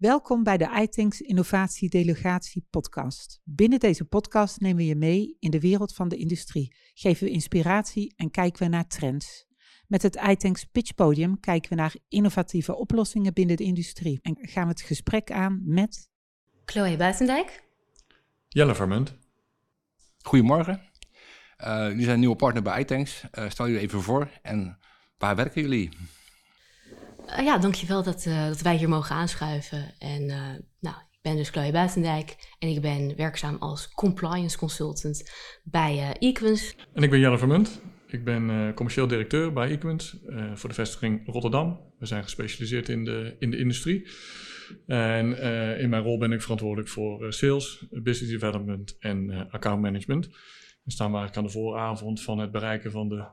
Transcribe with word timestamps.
Welkom 0.00 0.42
bij 0.42 0.56
de 0.56 0.80
iThinks 0.80 1.20
Innovatie 1.20 1.88
Delegatie 1.88 2.66
podcast. 2.70 3.40
Binnen 3.44 3.80
deze 3.80 4.04
podcast 4.04 4.60
nemen 4.60 4.76
we 4.76 4.84
je 4.84 4.96
mee 4.96 5.36
in 5.38 5.50
de 5.50 5.60
wereld 5.60 5.94
van 5.94 6.08
de 6.08 6.16
industrie, 6.16 6.76
geven 6.94 7.24
we 7.26 7.32
inspiratie 7.32 8.12
en 8.16 8.30
kijken 8.30 8.62
we 8.62 8.68
naar 8.68 8.86
trends. 8.86 9.46
Met 9.86 10.02
het 10.02 10.16
iThinks 10.16 10.64
Pitch 10.64 10.94
Podium 10.94 11.40
kijken 11.40 11.70
we 11.70 11.76
naar 11.76 11.94
innovatieve 12.08 12.76
oplossingen 12.76 13.32
binnen 13.32 13.56
de 13.56 13.64
industrie 13.64 14.18
en 14.22 14.36
gaan 14.40 14.62
we 14.62 14.70
het 14.70 14.80
gesprek 14.80 15.30
aan 15.30 15.60
met 15.64 16.10
Chloe 16.64 16.96
Buitendijk. 16.96 17.62
Jelle 18.48 18.74
Vermunt. 18.74 19.16
Goedemorgen. 20.22 20.82
Uh, 21.64 21.88
jullie 21.88 22.02
zijn 22.02 22.14
een 22.14 22.20
nieuwe 22.20 22.36
partner 22.36 22.62
bij 22.62 22.80
iThanks. 22.80 23.24
Uh, 23.32 23.50
stel 23.50 23.66
jullie 23.66 23.80
even 23.80 24.02
voor 24.02 24.30
en 24.42 24.78
waar 25.18 25.36
werken 25.36 25.62
jullie? 25.62 25.90
Uh, 27.38 27.44
ja, 27.44 27.58
dankjewel 27.58 28.02
dat, 28.02 28.22
dat 28.48 28.60
wij 28.60 28.76
hier 28.76 28.88
mogen 28.88 29.16
aanschuiven. 29.16 29.94
En 29.98 30.26
nou, 30.80 30.96
ik 31.10 31.18
ben 31.22 31.36
dus 31.36 31.48
Chloe 31.48 31.72
Buitendijk 31.72 32.36
en 32.58 32.68
ik 32.68 32.80
ben 32.80 33.16
werkzaam 33.16 33.56
als 33.58 33.88
compliance 33.88 34.58
consultant 34.58 35.30
bij 35.64 36.16
Equens. 36.18 36.76
En 36.92 37.02
ik 37.02 37.10
ben 37.10 37.18
Jelle 37.18 37.38
Vermunt. 37.38 37.80
Ik 38.06 38.24
ben 38.24 38.74
commercieel 38.74 39.06
directeur 39.06 39.52
bij 39.52 39.70
Equens 39.70 40.16
voor 40.54 40.68
de 40.68 40.74
vestiging 40.74 41.26
Rotterdam. 41.26 41.80
We 41.98 42.06
zijn 42.06 42.22
gespecialiseerd 42.22 42.88
in 42.88 43.04
de, 43.04 43.36
in 43.38 43.50
de 43.50 43.56
industrie. 43.56 44.08
En 44.86 45.38
in 45.78 45.88
mijn 45.88 46.02
rol 46.02 46.18
ben 46.18 46.32
ik 46.32 46.42
verantwoordelijk 46.42 46.88
voor 46.88 47.32
sales, 47.32 47.86
business 47.90 48.32
development 48.32 48.96
en 48.98 49.48
account 49.50 49.82
management. 49.82 50.28
We 50.82 50.90
staan 50.90 51.06
eigenlijk 51.06 51.36
aan 51.36 51.44
de 51.44 51.58
vooravond 51.58 52.22
van 52.22 52.38
het 52.38 52.50
bereiken 52.50 52.90
van 52.90 53.08
de 53.08 53.24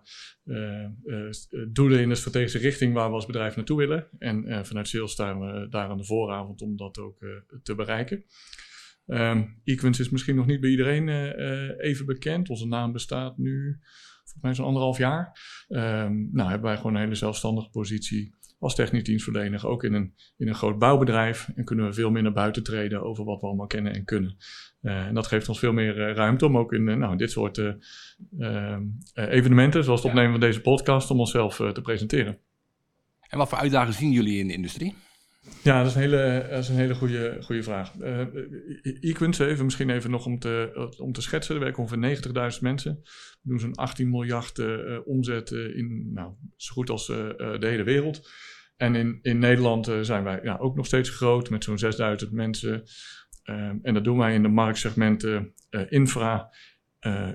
uh, 0.43 1.29
doelen 1.69 1.99
in 1.99 2.09
de 2.09 2.15
strategische 2.15 2.57
richting 2.57 2.93
waar 2.93 3.09
we 3.09 3.15
als 3.15 3.25
bedrijf 3.25 3.55
naartoe 3.55 3.77
willen. 3.77 4.07
En 4.19 4.65
vanuit 4.65 4.87
sales 4.87 5.11
staan 5.11 5.39
we 5.39 5.67
daar 5.69 5.89
aan 5.89 5.97
de 5.97 6.05
vooravond 6.05 6.61
om 6.61 6.77
dat 6.77 6.97
ook 6.99 7.25
te 7.63 7.75
bereiken. 7.75 8.25
Um, 9.05 9.61
Equins 9.63 9.99
is 9.99 10.09
misschien 10.09 10.35
nog 10.35 10.45
niet 10.45 10.59
bij 10.59 10.69
iedereen 10.69 11.09
even 11.79 12.05
bekend. 12.05 12.49
Onze 12.49 12.67
naam 12.67 12.91
bestaat 12.91 13.37
nu 13.37 13.79
volgens 14.23 14.41
mij 14.41 14.53
zo'n 14.53 14.65
anderhalf 14.65 14.97
jaar. 14.97 15.39
Um, 15.67 16.29
nou 16.31 16.49
hebben 16.49 16.67
wij 16.67 16.77
gewoon 16.77 16.95
een 16.95 17.01
hele 17.01 17.15
zelfstandige 17.15 17.69
positie 17.69 18.35
als 18.59 18.75
technisch 18.75 19.03
dienstverlener 19.03 19.67
ook 19.67 19.83
in 19.83 19.93
een, 19.93 20.13
in 20.37 20.47
een 20.47 20.55
groot 20.55 20.79
bouwbedrijf. 20.79 21.49
En 21.55 21.63
kunnen 21.63 21.85
we 21.85 21.93
veel 21.93 22.11
meer 22.11 22.23
naar 22.23 22.33
buiten 22.33 22.63
treden 22.63 23.03
over 23.03 23.25
wat 23.25 23.41
we 23.41 23.47
allemaal 23.47 23.67
kennen 23.67 23.93
en 23.93 24.05
kunnen. 24.05 24.37
Uh, 24.81 25.05
en 25.05 25.13
dat 25.13 25.27
geeft 25.27 25.49
ons 25.49 25.59
veel 25.59 25.73
meer 25.73 26.09
uh, 26.09 26.15
ruimte 26.15 26.45
om 26.45 26.57
ook 26.57 26.73
in 26.73 26.87
uh, 26.87 26.95
nou, 26.95 27.17
dit 27.17 27.31
soort 27.31 27.61
evenementen, 29.13 29.83
zoals 29.83 30.01
het 30.01 30.09
opnemen 30.09 30.31
van 30.31 30.39
deze 30.39 30.61
podcast, 30.61 31.11
om 31.11 31.19
onszelf 31.19 31.55
te 31.55 31.81
presenteren. 31.81 32.37
En 33.29 33.37
wat 33.37 33.49
voor 33.49 33.57
uitdagingen 33.57 33.93
zien 33.93 34.11
jullie 34.11 34.39
in 34.39 34.47
de 34.47 34.53
industrie? 34.53 34.95
Ja, 35.63 35.77
dat 35.77 35.87
is 35.87 35.95
een 35.95 36.01
hele, 36.01 36.47
dat 36.49 36.59
is 36.59 36.69
een 36.69 36.75
hele 36.75 36.95
goede, 36.95 37.37
goede 37.41 37.63
vraag. 37.63 37.93
Uh, 37.95 38.21
Equins, 38.99 39.39
even, 39.39 39.65
misschien 39.65 39.89
even 39.89 40.11
nog 40.11 40.25
om 40.25 40.39
te, 40.39 40.89
om 40.97 41.11
te 41.11 41.21
schetsen. 41.21 41.55
Er 41.55 41.61
werken 41.61 41.83
ongeveer 41.83 42.53
90.000 42.53 42.59
mensen. 42.61 42.99
We 43.41 43.49
doen 43.49 43.59
zo'n 43.59 43.75
18 43.75 44.09
miljard 44.09 44.61
omzet 45.05 45.51
in 45.51 46.11
nou, 46.13 46.33
zo 46.55 46.73
goed 46.73 46.89
als 46.89 47.05
de 47.07 47.57
hele 47.59 47.83
wereld. 47.83 48.29
En 48.77 48.95
in, 48.95 49.19
in 49.21 49.39
Nederland 49.39 49.91
zijn 50.01 50.23
wij 50.23 50.39
ja, 50.43 50.57
ook 50.57 50.75
nog 50.75 50.85
steeds 50.85 51.09
groot 51.09 51.49
met 51.49 51.63
zo'n 51.63 51.77
6000 51.77 52.31
mensen. 52.31 52.83
Ehm, 53.43 53.77
en 53.81 53.93
dat 53.93 54.03
doen 54.03 54.17
wij 54.17 54.33
in 54.33 54.41
de 54.41 54.47
marktsegmenten 54.47 55.53
infra, 55.89 56.53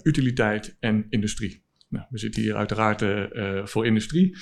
utiliteit 0.02 0.76
en 0.80 1.06
industrie. 1.08 1.64
Nou, 1.88 2.06
we 2.10 2.18
zitten 2.18 2.42
hier 2.42 2.56
uiteraard 2.56 3.04
voor 3.70 3.86
industrie. 3.86 4.36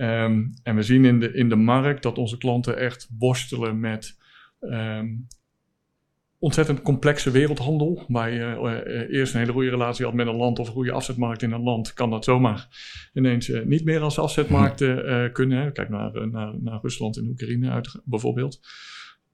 Um, 0.00 0.54
en 0.62 0.76
we 0.76 0.82
zien 0.82 1.04
in 1.04 1.20
de, 1.20 1.32
in 1.32 1.48
de 1.48 1.56
markt 1.56 2.02
dat 2.02 2.18
onze 2.18 2.38
klanten 2.38 2.78
echt 2.78 3.08
worstelen 3.18 3.80
met 3.80 4.16
um, 4.60 5.26
ontzettend 6.38 6.82
complexe 6.82 7.30
wereldhandel. 7.30 8.04
Waar 8.08 8.30
je 8.30 8.84
uh, 8.86 9.18
eerst 9.18 9.34
een 9.34 9.40
hele 9.40 9.52
goede 9.52 9.70
relatie 9.70 10.04
had 10.04 10.14
met 10.14 10.26
een 10.26 10.36
land 10.36 10.58
of 10.58 10.66
een 10.66 10.72
goede 10.72 10.92
afzetmarkt 10.92 11.42
in 11.42 11.52
een 11.52 11.62
land, 11.62 11.92
kan 11.92 12.10
dat 12.10 12.24
zomaar 12.24 12.68
ineens 13.14 13.48
uh, 13.48 13.64
niet 13.64 13.84
meer 13.84 14.00
als 14.00 14.18
afzetmarkt 14.18 14.80
uh, 14.80 15.32
kunnen. 15.32 15.72
Kijk 15.72 15.88
naar, 15.88 16.28
naar, 16.28 16.54
naar, 16.60 16.78
Rusland 16.82 17.16
en 17.16 17.28
Oekraïne 17.28 17.70
uit, 17.70 18.00
bijvoorbeeld. 18.04 18.60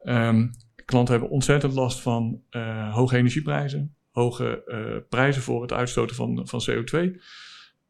Um, 0.02 0.50
klanten 0.84 1.14
hebben 1.14 1.30
ontzettend 1.30 1.72
last 1.72 2.00
van 2.00 2.42
hoge 2.90 3.16
energieprijzen, 3.16 3.94
hoge 4.10 4.62
prijzen 5.08 5.42
voor 5.42 5.62
het 5.62 5.72
uitstoten 5.72 6.16
van, 6.16 6.40
van 6.44 6.60
CO2. 6.70 7.20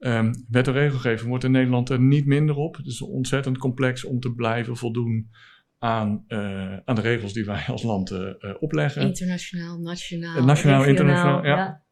Um, 0.05 0.47
wet 0.49 0.67
en 0.67 0.73
regelgeving 0.73 1.29
wordt 1.29 1.45
in 1.45 1.51
Nederland 1.51 1.89
er 1.89 2.01
niet 2.01 2.27
minder 2.27 2.57
op. 2.57 2.77
Het 2.77 2.87
is 2.87 3.03
ontzettend 3.03 3.59
complex 3.59 4.05
om 4.05 4.21
te 4.21 4.35
blijven 4.35 4.77
voldoen 4.77 5.31
aan, 5.79 6.25
uh, 6.29 6.77
aan 6.85 6.95
de 6.95 7.01
regels 7.01 7.33
die 7.33 7.45
wij 7.45 7.65
als 7.67 7.83
land 7.83 8.11
uh, 8.11 8.35
opleggen. 8.61 9.03
Internationaal, 9.03 9.79
nationaal. 9.79 10.45
nationaal, 10.45 10.85
internationaal, 10.85 11.45
ja. 11.45 11.57
ja. 11.57 11.83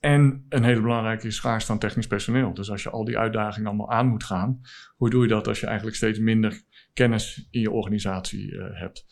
En 0.00 0.46
een 0.48 0.64
hele 0.64 0.80
belangrijke 0.80 1.26
is 1.26 1.36
schaarste 1.36 1.72
aan 1.72 1.78
technisch 1.78 2.06
personeel. 2.06 2.54
Dus 2.54 2.70
als 2.70 2.82
je 2.82 2.90
al 2.90 3.04
die 3.04 3.18
uitdagingen 3.18 3.68
allemaal 3.68 3.90
aan 3.90 4.08
moet 4.08 4.24
gaan, 4.24 4.60
hoe 4.96 5.10
doe 5.10 5.22
je 5.22 5.28
dat 5.28 5.48
als 5.48 5.60
je 5.60 5.66
eigenlijk 5.66 5.96
steeds 5.96 6.18
minder 6.18 6.62
kennis 6.92 7.48
in 7.50 7.60
je 7.60 7.70
organisatie 7.70 8.54
hebt? 8.72 9.06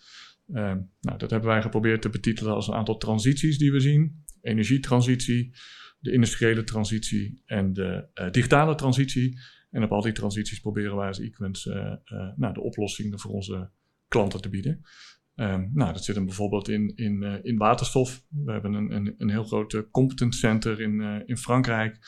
Uh, 0.48 0.72
nou, 1.00 1.18
dat 1.18 1.30
hebben 1.30 1.48
wij 1.48 1.62
geprobeerd 1.62 2.02
te 2.02 2.08
betitelen 2.08 2.54
als 2.54 2.68
een 2.68 2.74
aantal 2.74 2.96
transities 2.96 3.58
die 3.58 3.72
we 3.72 3.80
zien. 3.80 4.24
Energietransitie, 4.42 5.54
de 5.98 6.12
industriële 6.12 6.64
transitie 6.64 7.42
en 7.44 7.72
de 7.72 8.08
uh, 8.14 8.30
digitale 8.30 8.74
transitie. 8.74 9.38
En 9.70 9.82
op 9.82 9.92
al 9.92 10.00
die 10.00 10.12
transities 10.12 10.60
proberen 10.60 10.96
wij 10.96 11.06
als 11.06 11.20
Equens 11.20 11.66
uh, 11.66 11.74
uh, 11.74 12.28
nou, 12.36 12.54
de 12.54 12.60
oplossingen 12.60 13.18
voor 13.18 13.30
onze 13.30 13.70
klanten 14.08 14.40
te 14.40 14.48
bieden. 14.48 14.80
Um, 15.34 15.70
nou, 15.74 15.92
dat 15.92 16.04
zit 16.04 16.14
hem 16.14 16.24
bijvoorbeeld 16.24 16.68
in, 16.68 16.92
in, 16.94 17.22
in 17.42 17.56
waterstof. 17.56 18.24
We 18.28 18.52
hebben 18.52 18.72
een, 18.72 18.92
een, 18.92 19.14
een 19.18 19.30
heel 19.30 19.44
groot 19.44 19.90
competence 19.90 20.38
center 20.38 20.80
in, 20.80 21.00
in 21.26 21.36
Frankrijk. 21.36 21.98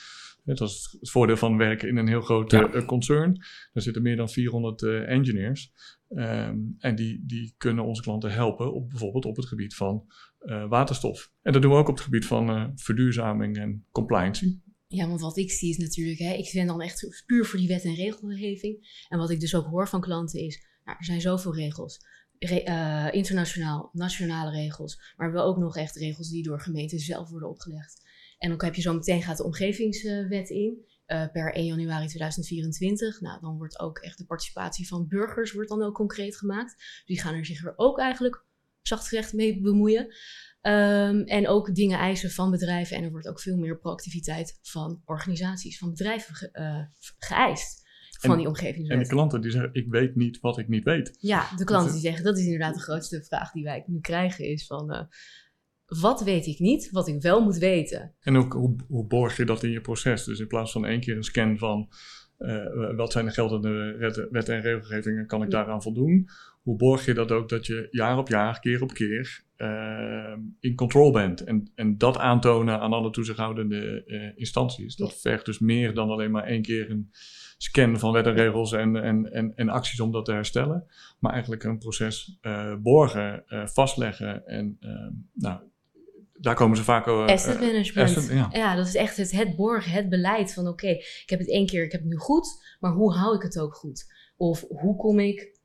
Dat 0.56 0.69
is 0.69 0.97
het 1.00 1.10
voordeel 1.10 1.37
van 1.37 1.56
werken 1.56 1.88
in 1.88 1.97
een 1.97 2.09
heel 2.09 2.20
groot 2.20 2.50
ja. 2.50 2.84
concern. 2.84 3.32
Daar 3.72 3.82
zitten 3.82 4.03
meer 4.03 4.16
dan 4.16 4.28
400 4.28 4.82
engineers. 4.82 5.72
Um, 6.09 6.75
en 6.78 6.94
die, 6.94 7.22
die 7.26 7.55
kunnen 7.56 7.84
onze 7.84 8.03
klanten 8.03 8.32
helpen, 8.32 8.72
op, 8.72 8.88
bijvoorbeeld 8.88 9.25
op 9.25 9.37
het 9.37 9.47
gebied 9.47 9.75
van 9.75 10.06
waterstof. 10.69 11.32
En 11.43 11.53
dat 11.53 11.62
doen 11.62 11.71
we 11.71 11.76
ook 11.76 11.88
op 11.88 11.94
het 11.94 12.04
gebied 12.04 12.26
van 12.26 12.50
uh, 12.50 12.69
verduurzaming 12.75 13.56
en 13.56 13.87
compliancy. 13.91 14.59
Ja, 14.87 15.09
want 15.09 15.21
wat 15.21 15.37
ik 15.37 15.50
zie 15.50 15.71
is 15.71 15.76
natuurlijk, 15.76 16.19
hè, 16.19 16.32
ik 16.32 16.50
ben 16.53 16.66
dan 16.66 16.81
echt 16.81 17.22
puur 17.26 17.44
voor 17.44 17.59
die 17.59 17.69
wet 17.69 17.84
en 17.84 17.94
regelgeving. 17.94 19.04
En 19.09 19.19
wat 19.19 19.31
ik 19.31 19.41
dus 19.41 19.54
ook 19.54 19.66
hoor 19.66 19.88
van 19.88 20.00
klanten 20.00 20.41
is, 20.41 20.66
nou, 20.84 20.99
er 20.99 21.04
zijn 21.04 21.21
zoveel 21.21 21.54
regels. 21.54 22.00
Re 22.38 22.65
uh, 22.65 23.15
internationaal, 23.15 23.91
nationale 23.93 24.50
regels. 24.50 24.97
Maar 24.97 25.15
we 25.16 25.22
hebben 25.22 25.44
ook 25.44 25.59
nog 25.59 25.76
echt 25.76 25.97
regels 25.97 26.28
die 26.28 26.43
door 26.43 26.60
gemeenten 26.60 26.99
zelf 26.99 27.28
worden 27.31 27.49
opgelegd. 27.49 28.06
En 28.38 28.49
dan 28.49 28.65
heb 28.65 28.75
je 28.75 28.82
zo 28.82 28.94
meteen 28.94 29.22
gaat 29.22 29.37
de 29.37 29.44
omgevingswet 29.44 30.49
in. 30.49 30.87
Per 31.06 31.55
1 31.55 31.65
januari 31.65 32.06
2024. 32.06 33.20
Nou, 33.20 33.41
dan 33.41 33.56
wordt 33.56 33.81
ook 33.81 33.99
echt 33.99 34.19
de 34.19 34.26
participatie 34.26 34.88
van 34.88 35.09
burgers 35.09 35.53
wordt 35.53 35.69
dan 35.69 35.82
ook 35.82 35.94
concreet 35.94 36.37
gemaakt. 36.37 37.03
Die 37.06 37.20
gaan 37.20 37.34
er 37.34 37.47
zich 37.47 37.65
er 37.65 37.72
ook 37.76 37.99
eigenlijk 37.99 38.47
zachtgerecht 38.88 39.32
mee 39.32 39.60
bemoeien. 39.60 40.15
Um, 40.62 41.22
en 41.25 41.49
ook 41.49 41.75
dingen 41.75 41.99
eisen 41.99 42.31
van 42.31 42.50
bedrijven. 42.50 42.97
En 42.97 43.04
er 43.04 43.10
wordt 43.10 43.28
ook 43.28 43.41
veel 43.41 43.56
meer 43.56 43.78
proactiviteit 43.78 44.59
van 44.62 45.03
organisaties, 45.04 45.78
van 45.78 45.91
bedrijven 45.91 46.34
ge, 46.34 46.49
uh, 46.53 47.06
geëist. 47.19 47.87
Van 48.21 48.31
en, 48.31 48.37
die 48.37 48.47
omgeving. 48.47 48.91
En 48.91 48.99
de 48.99 49.06
klanten 49.06 49.41
die 49.41 49.50
zeggen, 49.50 49.71
ik 49.72 49.87
weet 49.88 50.16
niet 50.16 50.41
wat 50.41 50.59
ik 50.59 50.69
niet 50.69 50.84
weet. 50.84 51.16
Ja, 51.21 51.56
de 51.56 51.65
klanten 51.65 51.93
die 51.93 52.00
zeggen, 52.00 52.25
dat 52.25 52.38
is 52.38 52.44
inderdaad 52.44 52.75
de 52.75 52.81
grootste 52.81 53.25
vraag 53.25 53.53
die 53.53 53.65
wij 53.65 53.84
nu 53.87 54.00
krijgen, 54.00 54.44
is 54.44 54.66
van... 54.66 54.93
Uh, 54.93 55.03
wat 56.00 56.22
weet 56.22 56.47
ik 56.47 56.59
niet, 56.59 56.91
wat 56.91 57.09
ik 57.09 57.22
wel 57.22 57.41
moet 57.41 57.59
weten. 57.59 58.15
En 58.20 58.37
ook 58.37 58.53
hoe, 58.53 58.76
hoe 58.88 59.06
borg 59.06 59.37
je 59.37 59.44
dat 59.44 59.62
in 59.62 59.70
je 59.70 59.81
proces? 59.81 60.25
Dus 60.25 60.38
in 60.38 60.46
plaats 60.46 60.73
van 60.73 60.87
één 60.87 61.00
keer 61.00 61.17
een 61.17 61.23
scan 61.23 61.58
van 61.58 61.88
uh, 62.38 62.96
wat 62.96 63.12
zijn 63.12 63.25
de 63.25 63.31
geldende 63.31 63.96
wetten 64.31 64.55
en 64.55 64.61
regelgevingen, 64.61 65.26
kan 65.26 65.43
ik 65.43 65.50
daaraan 65.50 65.82
voldoen? 65.82 66.29
Hoe 66.62 66.76
borg 66.76 67.05
je 67.05 67.14
dat 67.14 67.32
ook 67.32 67.49
dat 67.49 67.67
je 67.67 67.88
jaar 67.90 68.19
op 68.19 68.29
jaar, 68.29 68.61
keer 68.61 68.82
op 68.82 68.93
keer 68.93 69.44
uh, 69.56 70.37
in 70.61 70.75
control 70.75 71.12
bent? 71.12 71.44
En, 71.44 71.70
en 71.75 71.99
dat 71.99 72.19
aantonen 72.19 72.81
aan 72.81 72.93
alle 72.93 73.11
toezichthoudende 73.11 74.05
uh, 74.06 74.31
instanties. 74.35 74.96
Dat 74.96 75.20
vergt 75.20 75.44
dus 75.44 75.58
meer 75.58 75.94
dan 75.94 76.11
alleen 76.11 76.31
maar 76.31 76.44
één 76.44 76.62
keer 76.62 76.90
een 76.90 77.08
scan 77.56 77.99
van 77.99 78.12
wet 78.12 78.26
en 78.26 78.35
regels 78.35 78.73
en, 78.73 78.96
en, 78.96 79.32
en, 79.32 79.52
en 79.56 79.69
acties 79.69 80.00
om 80.00 80.12
dat 80.12 80.25
te 80.25 80.32
herstellen. 80.32 80.87
Maar 81.19 81.32
eigenlijk 81.32 81.64
een 81.64 81.79
proces 81.79 82.38
borgen, 82.82 83.44
vastleggen 83.64 84.46
en 84.46 84.79
nou, 85.32 85.61
daar 86.40 86.55
komen 86.55 86.76
ze 86.76 86.85
vaak 86.85 87.06
over. 87.06 87.29
Uh, 87.29 87.35
asset 87.35 87.61
management. 87.61 88.17
Asset, 88.17 88.32
ja. 88.32 88.49
ja. 88.52 88.75
dat 88.75 88.87
is 88.87 88.94
echt 88.94 89.17
het, 89.17 89.31
het 89.31 89.56
borgen, 89.56 89.93
het 89.93 90.08
beleid 90.08 90.55
van 90.55 90.69
oké, 90.69 90.88
ik 90.88 91.25
heb 91.26 91.38
het 91.38 91.50
één 91.50 91.67
keer, 91.67 91.85
ik 91.85 91.93
heb 91.93 92.00
het 92.00 92.11
nu 92.11 92.17
goed, 92.17 92.76
maar 92.81 92.93
hoe 92.93 93.14
hou 93.14 93.37
ik 93.37 93.43
het 93.43 93.58
ook 93.58 93.75
goed? 93.75 94.06
Of 94.37 94.64
hoe 94.69 94.96
kom 94.96 95.19
ik 95.19 95.56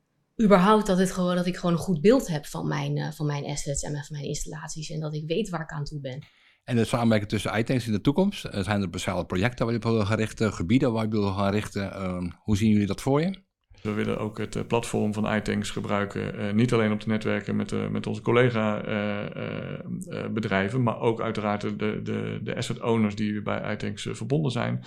überhaupt 0.42 0.86
dat, 0.86 0.98
het 0.98 1.12
gewoon, 1.12 1.36
dat 1.36 1.46
ik 1.46 1.56
gewoon 1.56 1.74
een 1.74 1.80
goed 1.80 2.00
beeld 2.00 2.26
heb 2.26 2.46
van 2.46 2.68
mijn, 2.68 2.96
uh, 2.96 3.10
van 3.10 3.26
mijn 3.26 3.44
assets 3.44 3.82
en 3.82 3.92
van 3.92 4.16
mijn 4.16 4.24
installaties 4.24 4.90
en 4.90 5.00
dat 5.00 5.14
ik 5.14 5.26
weet 5.26 5.48
waar 5.48 5.60
ik 5.62 5.70
aan 5.70 5.84
toe 5.84 6.00
ben. 6.00 6.26
En 6.64 6.76
het 6.76 6.88
samenwerken 6.88 7.28
tussen 7.28 7.58
items 7.58 7.86
in 7.86 7.92
de 7.92 8.00
toekomst, 8.00 8.48
zijn 8.50 8.80
er 8.80 8.88
speciale 8.88 9.26
projecten 9.26 9.64
waar 9.64 9.74
je 9.74 9.80
op 9.84 9.90
wil 9.90 10.04
gaan 10.06 10.16
richten, 10.16 10.52
gebieden 10.52 10.92
waar 10.92 11.04
je 11.04 11.10
wil 11.10 11.32
gaan 11.32 11.52
richten? 11.52 11.82
Uh, 11.82 12.32
hoe 12.42 12.56
zien 12.56 12.70
jullie 12.70 12.86
dat 12.86 13.00
voor 13.00 13.20
je? 13.20 13.42
We 13.84 13.92
willen 13.92 14.18
ook 14.18 14.38
het 14.38 14.68
platform 14.68 15.14
van 15.14 15.34
iTanks 15.34 15.70
gebruiken, 15.70 16.56
niet 16.56 16.72
alleen 16.72 16.92
op 16.92 17.00
de 17.00 17.08
netwerken 17.08 17.56
met, 17.56 17.90
met 17.90 18.06
onze 18.06 18.22
collega-bedrijven, 18.22 20.82
maar 20.82 21.00
ook 21.00 21.20
uiteraard 21.20 21.60
de, 21.60 22.02
de, 22.02 22.40
de 22.42 22.56
asset 22.56 22.80
owners 22.80 23.14
die 23.14 23.42
bij 23.42 23.72
iTanks 23.72 24.08
verbonden 24.10 24.50
zijn. 24.50 24.84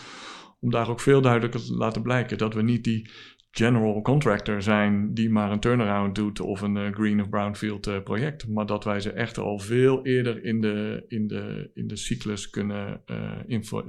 Om 0.59 0.71
daar 0.71 0.89
ook 0.89 0.99
veel 0.99 1.21
duidelijker 1.21 1.65
te 1.65 1.73
laten 1.73 2.01
blijken 2.01 2.37
dat 2.37 2.53
we 2.53 2.61
niet 2.61 2.83
die 2.83 3.09
general 3.51 4.01
contractor 4.01 4.61
zijn 4.61 5.13
die 5.13 5.29
maar 5.29 5.51
een 5.51 5.59
turnaround 5.59 6.15
doet 6.15 6.39
of 6.39 6.61
een 6.61 6.75
uh, 6.75 6.93
green 6.93 7.21
of 7.21 7.29
brownfield 7.29 7.87
uh, 7.87 8.03
project. 8.03 8.47
Maar 8.47 8.65
dat 8.65 8.83
wij 8.83 8.99
ze 8.99 9.11
echt 9.11 9.37
al 9.37 9.59
veel 9.59 10.05
eerder 10.05 10.43
in 10.43 10.61
de, 10.61 11.03
in 11.07 11.27
de, 11.27 11.71
in 11.73 11.87
de 11.87 11.95
cyclus 11.95 12.49
kunnen, 12.49 13.01
info, 13.47 13.85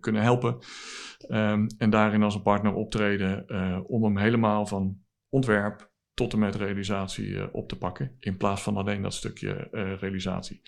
kunnen 0.00 0.22
helpen. 0.22 0.58
Um, 1.28 1.66
en 1.78 1.90
daarin 1.90 2.22
als 2.22 2.34
een 2.34 2.42
partner 2.42 2.74
optreden 2.74 3.44
om 3.88 4.04
hem 4.04 4.16
helemaal 4.16 4.66
van 4.66 4.98
ontwerp 5.28 5.92
tot 6.14 6.32
en 6.32 6.38
met 6.38 6.54
realisatie 6.54 7.52
op 7.52 7.68
te 7.68 7.78
pakken. 7.78 8.16
In 8.20 8.36
plaats 8.36 8.62
van 8.62 8.76
alleen 8.76 9.02
dat 9.02 9.14
stukje 9.14 9.68
realisatie. 10.00 10.62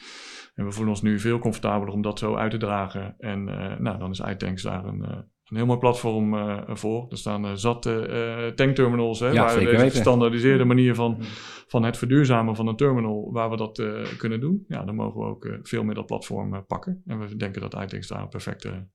En 0.55 0.64
we 0.64 0.73
voelen 0.73 0.93
ons 0.93 1.02
nu 1.02 1.19
veel 1.19 1.38
comfortabeler 1.38 1.94
om 1.94 2.02
dat 2.02 2.19
zo 2.19 2.37
uit 2.37 2.50
te 2.50 2.56
dragen. 2.56 3.14
En 3.19 3.44
nou, 3.82 3.99
dan 3.99 4.11
is 4.11 4.20
iTanks 4.20 4.62
daar 4.62 4.85
een 4.85 5.35
een 5.50 5.56
heel 5.56 5.66
mooi 5.66 5.78
platform 5.78 6.34
uh, 6.34 6.62
voor. 6.66 7.06
Er 7.10 7.19
staan 7.19 7.44
uh, 7.44 7.54
zat 7.54 7.87
uh, 7.87 8.46
tankterminals, 8.46 9.20
hè, 9.20 9.28
ja, 9.28 9.44
waar 9.44 9.58
we 9.58 9.64
deze 9.64 9.90
gestandaardiseerde 9.90 10.64
manier 10.64 10.94
van, 10.94 11.16
van 11.66 11.82
het 11.82 11.96
verduurzamen 11.96 12.56
van 12.56 12.66
een 12.66 12.76
terminal, 12.76 13.32
waar 13.32 13.50
we 13.50 13.56
dat 13.56 13.82
kunnen 14.19 14.40
doen. 14.40 14.64
Ja, 14.69 14.84
dan 14.84 14.94
mogen 14.94 15.20
we 15.20 15.26
ook 15.26 15.58
veel 15.62 15.84
meer 15.84 15.94
dat 15.94 16.06
platform 16.06 16.64
pakken. 16.66 17.02
En 17.06 17.19
we 17.19 17.37
denken 17.37 17.60
dat 17.60 17.75
iTanks 17.75 18.06
daar 18.06 18.22
een 18.22 18.28
perfecte 18.28 18.88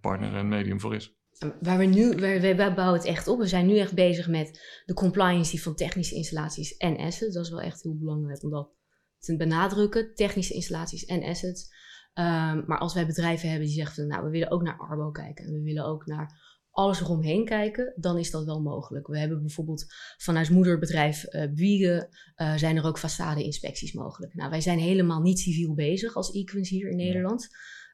partner 0.00 0.34
en 0.34 0.48
medium 0.48 0.80
voor 0.80 0.94
is. 0.94 1.16
Waar 1.60 1.78
we 1.78 1.84
nu, 1.84 2.16
wij, 2.16 2.56
wij 2.56 2.74
bouwen 2.74 2.98
het 2.98 3.08
echt 3.08 3.28
op. 3.28 3.38
We 3.38 3.46
zijn 3.46 3.66
nu 3.66 3.78
echt 3.78 3.94
bezig 3.94 4.28
met 4.28 4.82
de 4.84 4.94
compliance 4.94 5.58
van 5.58 5.74
technische 5.74 6.14
installaties 6.14 6.76
en 6.76 6.96
assets. 6.96 7.34
Dat 7.34 7.44
is 7.44 7.50
wel 7.50 7.60
echt 7.60 7.82
heel 7.82 7.98
belangrijk 7.98 8.42
om 8.42 8.50
dat 8.50 8.70
te 9.18 9.36
benadrukken. 9.36 10.14
Technische 10.14 10.54
installaties 10.54 11.04
en 11.04 11.22
assets. 11.22 11.76
Um, 12.18 12.64
maar 12.66 12.78
als 12.78 12.94
wij 12.94 13.06
bedrijven 13.06 13.48
hebben 13.48 13.66
die 13.66 13.76
zeggen 13.76 13.94
van 13.94 14.06
nou, 14.06 14.24
we 14.24 14.30
willen 14.30 14.50
ook 14.50 14.62
naar 14.62 14.78
Arbo 14.78 15.10
kijken 15.10 15.44
en 15.44 15.52
we 15.52 15.62
willen 15.62 15.84
ook 15.84 16.06
naar 16.06 16.56
alles 16.70 17.00
eromheen 17.00 17.44
kijken, 17.44 17.92
dan 17.96 18.18
is 18.18 18.30
dat 18.30 18.44
wel 18.44 18.62
mogelijk. 18.62 19.06
We 19.06 19.18
hebben 19.18 19.40
bijvoorbeeld 19.40 19.86
vanuit 20.16 20.50
moederbedrijf 20.50 21.34
uh, 21.34 21.52
Biegen 21.52 22.08
uh, 22.36 22.56
zijn 22.56 22.76
er 22.76 22.84
ook 22.84 22.98
façade-inspecties 22.98 23.92
mogelijk. 23.92 24.34
Nou, 24.34 24.50
wij 24.50 24.60
zijn 24.60 24.78
helemaal 24.78 25.20
niet 25.20 25.38
civiel 25.38 25.74
bezig 25.74 26.14
als 26.14 26.32
Equins 26.32 26.68
hier 26.68 26.90
in 26.90 26.96
Nederland. 26.96 27.48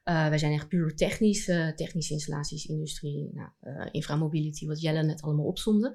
Uh, 0.05 0.27
wij 0.27 0.37
zijn 0.37 0.53
echt 0.53 0.67
puur 0.67 0.95
technisch, 0.95 1.45
technische 1.75 2.13
installaties, 2.13 2.65
industrie, 2.65 3.29
nou, 3.33 3.89
inframobility, 3.91 4.65
wat 4.65 4.81
Jelle 4.81 5.03
net 5.03 5.21
allemaal 5.21 5.45
opzomde. 5.45 5.87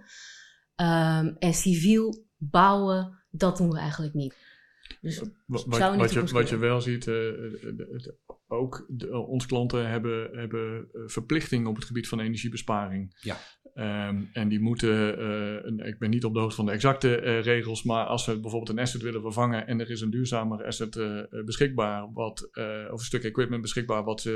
Um, 0.77 1.37
en 1.39 1.55
civiel 1.55 2.25
bouwen, 2.37 3.25
dat 3.31 3.57
doen 3.57 3.71
we 3.71 3.79
eigenlijk 3.79 4.15
niet. 4.15 4.35
Dus 5.01 5.23
wat, 5.47 5.65
wat, 5.67 6.13
je, 6.13 6.25
wat 6.25 6.49
je 6.49 6.57
wel 6.57 6.81
ziet, 6.81 7.07
uh, 7.07 7.59
ook 8.53 8.87
de, 8.89 9.17
onze 9.17 9.47
klanten 9.47 9.89
hebben, 9.89 10.39
hebben 10.39 10.89
verplichtingen 11.07 11.69
op 11.69 11.77
het 11.77 11.85
gebied 11.85 12.09
van 12.09 12.21
energiebesparing. 12.21 13.17
Ja. 13.21 13.37
Um, 13.75 14.31
en 14.33 14.49
die 14.49 14.61
moeten, 14.61 15.21
uh, 15.79 15.87
ik 15.87 15.99
ben 15.99 16.11
niet 16.11 16.25
op 16.25 16.35
de 16.35 16.41
hoogte 16.41 16.57
van 16.57 16.67
de 16.67 16.73
exacte 16.73 17.23
uh, 17.23 17.43
regels, 17.43 17.83
maar 17.83 18.05
als 18.05 18.27
we 18.27 18.41
bijvoorbeeld 18.41 18.69
een 18.69 18.83
asset 18.83 19.03
willen 19.03 19.21
vervangen 19.21 19.67
en 19.67 19.81
er 19.81 19.91
is 19.91 20.01
een 20.01 20.11
duurzamer 20.11 20.65
asset 20.65 21.01
beschikbaar, 21.45 22.13
wat, 22.13 22.51
of 22.91 22.99
een 22.99 22.99
stuk 22.99 23.25
equipment 23.25 23.63
beschikbaar, 23.63 24.05
wat, 24.05 24.31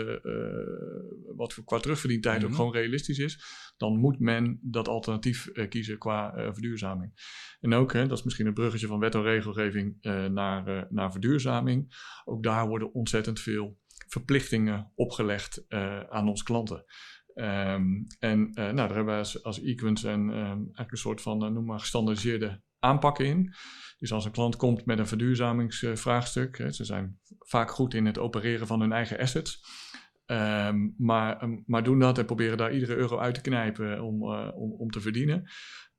wat 1.37 1.65
qua 1.65 1.79
terugverdientijd 1.79 2.37
mm 2.37 2.43
-hmm. 2.43 2.51
ook 2.51 2.57
gewoon 2.57 2.73
realistisch 2.73 3.19
is, 3.19 3.45
dan 3.77 3.99
moet 3.99 4.19
men 4.19 4.59
dat 4.63 4.89
alternatief 4.89 5.53
kiezen 5.69 5.99
qua 5.99 6.53
verduurzaming. 6.53 7.13
En 7.61 7.75
ook, 7.75 7.93
hè, 7.93 8.07
dat 8.07 8.19
is 8.19 8.25
misschien 8.25 8.47
een 8.47 8.55
bruggetje 8.55 8.87
van 8.87 8.99
wet 8.99 9.15
en 9.15 9.23
regelgeving 9.23 9.97
naar, 10.31 10.87
naar 10.91 11.13
verduurzaming, 11.13 11.95
ook 12.25 12.43
daar 12.43 12.69
worden 12.69 12.93
ontzettend 12.93 13.41
veel 13.41 13.83
verplichtingen 14.07 14.93
opgelegd 14.95 15.65
aan 16.09 16.29
onze 16.29 16.45
klanten. 16.45 16.85
Um, 17.35 18.07
en 18.19 18.49
uh, 18.49 18.55
nou, 18.55 18.75
daar 18.75 18.95
hebben 18.95 19.15
we 19.15 19.19
als, 19.19 19.43
als 19.43 19.63
Equins 19.63 20.03
een, 20.03 20.29
um, 20.29 20.37
eigenlijk 20.37 20.91
een 20.91 20.99
soort 20.99 21.21
van, 21.21 21.45
uh, 21.45 21.51
noem 21.51 21.65
maar, 21.65 21.81
gestandardiseerde 21.81 22.63
aanpakken 22.79 23.27
in. 23.27 23.55
Dus 23.99 24.13
als 24.13 24.25
een 24.25 24.33
klant 24.33 24.57
komt 24.57 24.85
met 24.85 24.99
een 24.99 25.07
verduurzamingsvraagstuk, 25.07 26.59
uh, 26.59 26.69
ze 26.69 26.85
zijn 26.85 27.21
vaak 27.39 27.71
goed 27.71 27.95
in 27.95 28.07
het 28.07 28.19
opereren 28.19 28.67
van 28.67 28.81
hun 28.81 28.93
eigen 28.93 29.19
assets. 29.19 29.65
Um, 30.27 30.95
maar, 30.99 31.49
maar 31.67 31.83
doen 31.83 31.99
dat 31.99 32.19
en 32.19 32.25
proberen 32.25 32.57
daar 32.57 32.73
iedere 32.73 32.97
euro 32.97 33.19
uit 33.19 33.35
te 33.35 33.41
knijpen 33.41 34.03
om, 34.03 34.23
om, 34.35 34.73
om 34.73 34.91
te 34.91 35.01
verdienen. 35.01 35.51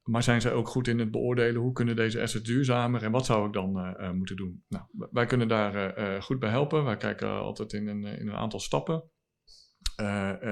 Maar 0.05 0.23
zijn 0.23 0.41
zij 0.41 0.53
ook 0.53 0.67
goed 0.67 0.87
in 0.87 0.99
het 0.99 1.11
beoordelen 1.11 1.61
hoe 1.61 1.73
kunnen 1.73 1.95
deze 1.95 2.21
assets 2.21 2.43
duurzamer 2.43 3.03
en 3.03 3.11
wat 3.11 3.25
zou 3.25 3.47
ik 3.47 3.53
dan 3.53 3.95
moeten 4.17 4.35
doen? 4.35 4.63
Nou, 4.67 4.83
wij 5.11 5.25
kunnen 5.25 5.47
daar 5.47 6.21
goed 6.21 6.39
bij 6.39 6.49
helpen. 6.49 6.83
Wij 6.83 6.97
kijken 6.97 7.29
altijd 7.29 7.73
in 7.73 7.87
een, 7.87 8.03
in 8.03 8.27
een 8.27 8.35
aantal 8.35 8.59
stappen. 8.59 9.03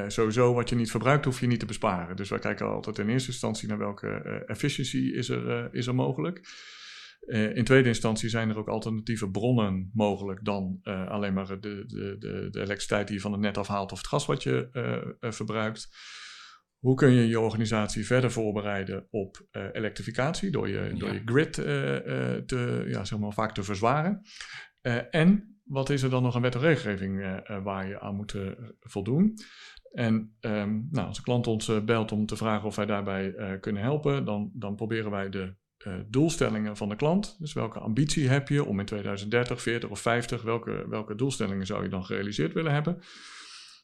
Sowieso 0.07 0.53
wat 0.53 0.69
je 0.69 0.75
niet 0.75 0.91
verbruikt, 0.91 1.25
hoef 1.25 1.39
je 1.39 1.47
niet 1.47 1.59
te 1.59 1.65
besparen. 1.65 2.15
Dus 2.15 2.29
wij 2.29 2.39
kijken 2.39 2.67
altijd 2.67 3.00
in 3.00 3.09
eerste 3.09 3.31
instantie 3.31 3.67
naar 3.67 3.77
welke 3.77 4.07
efficiency 4.47 4.97
is 4.97 5.29
er, 5.29 5.73
is 5.73 5.88
er 5.88 5.95
mogelijk. 5.95 6.41
in 7.53 7.63
tweede 7.63 7.88
instantie 7.88 8.29
zijn 8.29 8.50
er 8.50 8.57
ook 8.57 8.69
alternatieve 8.69 9.29
bronnen 9.29 9.91
mogelijk 9.94 10.45
dan 10.45 10.79
alleen 10.83 11.33
maar 11.33 11.47
de, 11.47 11.57
de, 11.59 12.15
de, 12.19 12.47
de, 12.51 12.59
elektriciteit 12.59 13.07
die 13.07 13.15
je 13.15 13.21
van 13.21 13.31
het 13.31 13.41
net 13.41 13.57
afhaalt 13.57 13.91
of 13.91 13.97
het 13.97 14.07
gas 14.07 14.25
wat 14.25 14.44
je 14.44 15.17
verbruikt. 15.19 15.89
Hoe 16.83 16.95
kun 16.95 17.12
je 17.12 17.27
je 17.27 17.39
organisatie 17.39 18.06
verder 18.06 18.31
voorbereiden 18.31 19.07
op 19.09 19.47
elektrificatie 19.71 20.51
door 20.51 20.68
je, 20.68 20.89
ja. 20.94 21.00
door 21.00 21.13
je 21.13 21.21
grid 21.25 21.53
te, 22.47 22.85
ja, 22.88 23.06
zeg 23.06 23.19
maar, 23.19 23.33
vaak 23.33 23.53
te 23.53 23.63
verzwaren? 23.63 24.21
en 25.09 25.57
wat 25.63 25.89
is 25.89 26.01
er 26.01 26.09
dan 26.09 26.24
nog 26.24 26.35
aan 26.35 26.41
wet 26.41 26.56
en 26.56 26.62
regelgeving 26.62 27.41
waar 27.63 27.88
je 27.88 28.00
aan 28.00 28.15
moet 28.15 28.35
voldoen? 28.80 29.33
En 29.91 30.35
um, 30.41 30.88
nou, 30.91 31.07
als 31.07 31.18
een 31.18 31.24
klant 31.24 31.47
ons 31.47 31.83
belt 31.85 32.12
om 32.12 32.25
te 32.25 32.35
vragen 32.35 32.68
of 32.68 32.75
wij 32.75 32.86
daarbij 32.86 33.57
kunnen 33.59 33.81
helpen, 33.81 34.25
dan, 34.25 34.51
dan 34.53 34.75
proberen 34.75 35.12
wij 35.12 35.29
de 35.29 35.56
doelstellingen 36.07 36.77
van 36.77 36.89
de 36.89 36.95
klant. 36.95 37.36
Dus 37.39 37.53
welke 37.53 37.79
ambitie 37.79 38.29
heb 38.29 38.47
je 38.47 38.65
om 38.65 38.79
in 38.79 38.86
2030, 38.86 39.62
40 39.62 39.89
of 39.89 40.00
50, 40.00 40.41
welke, 40.41 40.86
welke 40.89 41.15
doelstellingen 41.15 41.65
zou 41.65 41.83
je 41.83 41.89
dan 41.89 42.06
gerealiseerd 42.06 42.53
willen 42.53 42.74
hebben? 42.74 43.01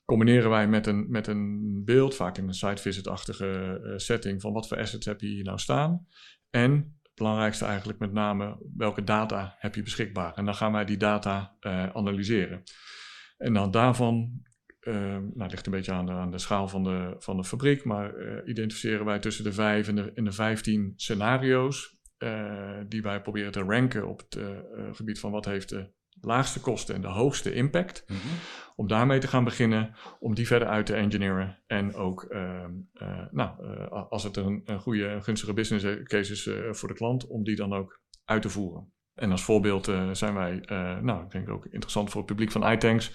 Combineren 0.09 0.49
wij 0.49 0.67
met 0.67 0.87
een, 0.87 1.05
met 1.09 1.27
een 1.27 1.81
beeld, 1.85 2.15
vaak 2.15 2.37
in 2.37 2.47
een 2.47 2.53
site 2.53 2.81
visit-achtige 2.81 3.81
setting, 3.95 4.41
van 4.41 4.53
wat 4.53 4.67
voor 4.67 4.77
assets 4.77 5.05
heb 5.05 5.21
je 5.21 5.27
hier 5.27 5.43
nou 5.43 5.57
staan? 5.57 6.07
En 6.49 6.99
belangrijkste 7.19 7.65
eigenlijk 7.65 7.99
met 7.99 8.11
name 8.11 8.57
welke 8.75 9.03
data 9.03 9.55
heb 9.57 9.75
je 9.75 9.83
beschikbaar. 9.83 10.33
En 10.33 10.45
dan 10.45 10.55
gaan 10.55 10.71
wij 10.71 10.85
die 10.85 10.97
data 10.97 11.55
uh, 11.61 11.89
analyseren. 11.89 12.63
En 13.37 13.53
dan 13.53 13.71
daarvan, 13.71 14.41
uh, 14.81 15.17
ligt 15.35 15.65
een 15.65 15.71
beetje 15.71 15.91
aan 15.91 16.05
de, 16.05 16.11
aan 16.11 16.31
de 16.31 16.37
schaal 16.37 16.67
van 16.67 16.83
de, 16.83 17.15
van 17.17 17.37
de 17.37 17.43
fabriek, 17.43 17.83
maar 17.83 18.13
identificeren 18.45 19.05
wij 19.05 19.19
tussen 19.19 19.43
de 19.43 19.53
vijf 19.53 19.87
en 19.87 19.95
de, 19.95 20.11
en 20.13 20.23
de 20.23 20.31
vijftien 20.31 20.93
scenario's 20.95 21.97
die 22.87 23.01
wij 23.01 23.21
proberen 23.21 23.51
te 23.51 23.63
ranken 23.63 24.07
op 24.07 24.19
het 24.19 24.39
gebied 24.91 25.19
van 25.19 25.31
wat 25.31 25.45
heeft 25.45 25.69
de 25.69 25.91
laagste 26.21 26.59
kosten 26.59 26.95
en 26.95 27.01
de 27.01 27.07
hoogste 27.07 27.53
impact. 27.53 28.03
Mm 28.07 28.15
-hmm. 28.15 28.37
Om 28.75 28.87
daarmee 28.87 29.19
te 29.19 29.27
gaan 29.27 29.43
beginnen, 29.43 29.95
om 30.19 30.35
die 30.35 30.47
verder 30.47 30.67
uit 30.67 30.85
te 30.85 30.93
engineeren. 30.95 31.59
En 31.67 31.95
ook, 31.95 32.27
uh, 32.29 32.63
uh, 32.93 33.25
nou, 33.31 33.65
uh, 33.65 34.05
als 34.09 34.23
het 34.23 34.37
een, 34.37 34.61
een 34.65 34.79
goede, 34.79 35.21
gunstige 35.21 35.53
business 35.53 35.85
case 36.03 36.31
is 36.31 36.49
voor 36.79 36.87
de 36.87 36.95
klant, 36.95 37.27
om 37.27 37.43
die 37.43 37.55
dan 37.55 37.73
ook 37.73 38.01
uit 38.25 38.41
te 38.41 38.49
voeren. 38.49 38.93
En 39.15 39.31
als 39.31 39.43
voorbeeld 39.43 39.91
zijn 40.11 40.33
wij, 40.33 40.63
nou, 41.01 41.23
ik 41.23 41.31
denk 41.31 41.49
ook 41.49 41.65
interessant 41.65 42.09
voor 42.09 42.21
het 42.21 42.29
publiek 42.29 42.51
van 42.51 42.71
iTanks. 42.71 43.11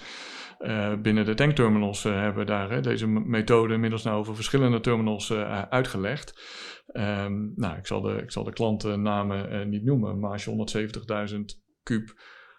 binnen 1.03 1.25
de 1.25 1.35
tankterminals 1.35 2.03
hebben 2.03 2.37
we 2.37 2.45
daar 2.45 2.83
deze 2.83 3.07
methode 3.07 3.75
inmiddels 3.75 4.03
nou 4.03 4.17
over 4.17 4.35
verschillende 4.35 4.81
terminals 4.81 5.33
uitgelegd. 5.71 6.41
Um, 6.93 7.53
nou, 7.57 7.79
ik 7.79 7.87
zal 7.87 8.01
de, 8.01 8.23
ik 8.23 8.31
zal 8.31 8.45
de 8.45 8.53
klantennamen 8.53 9.69
niet 9.69 9.85
noemen, 9.85 10.19
maar 10.19 10.31
als 10.31 10.45
je 10.45 11.31
170.000 11.31 11.63
kub 11.83 12.15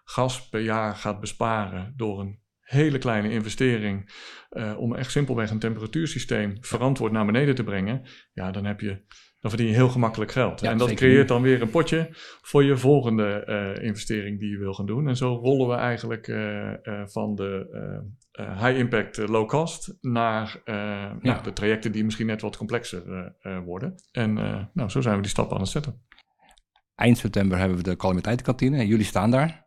gas 0.06 0.50
per 0.50 0.62
jaar 0.62 0.96
gaat 0.96 1.20
besparen 1.20 1.94
door 1.96 2.20
een 2.20 2.40
hele 2.60 2.98
kleine 2.98 3.30
investering 3.30 4.14
uh, 4.52 4.78
om 4.78 4.96
echt 4.96 5.12
simpelweg 5.12 5.50
een 5.50 5.60
temperatuursysteem 5.60 6.58
verantwoord 6.60 7.12
naar 7.12 7.26
beneden 7.26 7.56
te 7.56 7.64
brengen, 7.64 8.02
ja, 8.34 8.52
dan 8.52 8.66
heb 8.66 8.80
je 8.80 9.04
dan 9.40 9.54
verdien 9.54 9.72
je 9.72 9.78
heel 9.80 9.90
gemakkelijk 9.90 10.32
geld. 10.32 10.62
Ja, 10.62 10.72
en 10.72 10.78
dat 10.78 10.94
creëert 10.94 11.28
dan 11.28 11.42
weer 11.42 11.62
een 11.62 11.70
potje 11.70 12.10
voor 12.42 12.64
je 12.64 12.78
volgende 12.78 13.44
uh, 13.78 13.86
investering 13.86 14.40
die 14.40 14.50
je 14.50 14.58
wil 14.58 14.74
gaan 14.74 14.86
doen. 14.86 15.08
En 15.08 15.18
zo 15.18 15.36
rollen 15.36 15.68
we 15.68 15.74
eigenlijk 15.74 16.28
uh, 16.28 16.72
van 17.06 17.36
de 17.36 17.68
high 18.38 18.78
impact, 18.78 19.18
low 19.18 19.48
cost 19.48 19.98
naar 20.02 20.62
ja. 20.66 21.18
nou, 21.22 21.44
de 21.44 21.54
trajecten 21.54 21.92
die 21.92 22.04
misschien 22.04 22.26
net 22.26 22.42
wat 22.42 22.58
complexer 22.58 23.34
worden. 23.66 23.96
En 24.12 24.34
nou, 24.74 24.90
zo 24.90 25.02
zijn 25.02 25.16
we 25.16 25.22
die 25.22 25.30
stappen 25.30 25.56
aan 25.56 25.62
het 25.62 25.72
zetten. 25.72 26.02
Eind 26.96 27.18
september 27.18 27.58
hebben 27.58 27.78
we 27.78 27.84
de 27.84 27.96
calamiteitenkantine. 27.96 28.88
Jullie 28.88 29.06
staan 29.06 29.32
daar. 29.32 29.65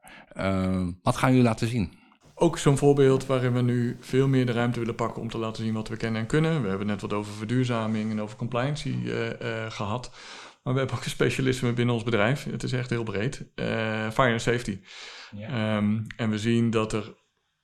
Wat 1.03 1.17
gaan 1.17 1.31
jullie 1.31 1.45
laten 1.45 1.69
zien? 1.69 1.97
ook 2.41 2.59
zo'n 2.59 2.79
voorbeeld 2.79 3.27
waarin 3.27 3.53
we 3.53 3.63
nu 3.63 3.97
veel 4.01 4.29
meer 4.29 4.47
de 4.47 4.53
ruimte 4.53 4.79
willen 4.79 4.95
pakken 4.95 5.23
om 5.23 5.31
te 5.31 5.39
laten 5.39 5.65
zien 5.65 5.75
wat 5.75 5.89
we 5.89 5.97
kennen 5.97 6.21
en 6.21 6.27
kunnen. 6.27 6.63
We 6.63 6.69
hebben 6.69 6.87
net 6.87 7.01
wat 7.01 7.13
over 7.13 7.33
verduurzaming 7.33 8.11
en 8.11 8.21
over 8.21 8.37
compliance 8.37 8.91
gehad. 9.69 10.11
Maar 10.63 10.73
we 10.73 10.79
hebben 10.79 10.97
ook 10.97 11.05
een 11.05 11.11
specialisme 11.11 11.73
binnen 11.73 11.95
ons 11.95 12.05
bedrijf. 12.05 12.45
Het 12.45 12.63
is 12.63 12.73
echt 12.73 12.91
heel 12.91 13.03
breed. 13.03 13.45
fire 14.13 14.33
and 14.33 14.43
safety. 14.43 14.81
Ja. 15.37 15.49
Ehm, 15.49 16.01
en 16.17 16.31
we 16.31 16.39
zien 16.39 16.71
dat 16.71 16.93
er 16.93 17.15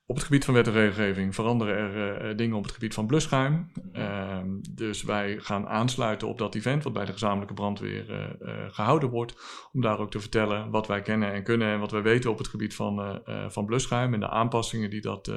op 0.07 0.15
het 0.15 0.23
gebied 0.23 0.45
van 0.45 0.53
wet 0.53 0.67
en 0.67 0.73
regelgeving 0.73 1.35
veranderen 1.35 1.75
er 1.75 2.29
uh, 2.29 2.37
dingen 2.37 2.57
op 2.57 2.63
het 2.63 2.73
gebied 2.73 2.93
van 2.93 3.07
blusschuim. 3.07 3.71
Ehm, 3.91 4.47
dus 4.71 5.03
wij 5.03 5.39
gaan 5.39 5.67
aansluiten 5.67 6.27
op 6.27 6.37
dat 6.37 6.55
event 6.55 6.83
wat 6.83 6.93
bij 6.93 7.05
de 7.05 7.11
gezamenlijke 7.11 7.53
brandweer 7.53 8.09
uh, 8.09 8.49
gehouden 8.69 9.09
wordt. 9.09 9.35
Om 9.71 9.81
daar 9.81 9.99
ook 9.99 10.11
te 10.11 10.19
vertellen 10.19 10.69
wat 10.69 10.87
wij 10.87 11.01
kennen 11.01 11.33
en 11.33 11.43
kunnen 11.43 11.73
en 11.73 11.79
wat 11.79 11.91
wij 11.91 12.01
weten 12.01 12.31
op 12.31 12.37
het 12.37 12.47
gebied 12.47 12.75
van, 12.75 13.21
van 13.47 13.65
blusschuim. 13.65 14.13
En 14.13 14.19
de 14.19 14.29
aanpassingen 14.29 14.89
die 14.89 15.01
dat 15.01 15.33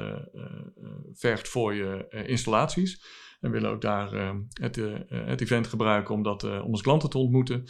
vergt 1.13 1.47
voor 1.47 1.73
je 1.73 2.07
installaties. 2.25 3.03
En 3.39 3.51
willen 3.51 3.69
ook 3.69 3.81
daar 3.81 4.13
ehm, 4.13 4.37
het, 4.53 4.79
het 5.09 5.41
event 5.41 5.67
gebruiken 5.67 6.15
om, 6.15 6.23
dat, 6.23 6.43
om 6.43 6.61
onze 6.61 6.83
klanten 6.83 7.09
te 7.09 7.17
ontmoeten. 7.17 7.63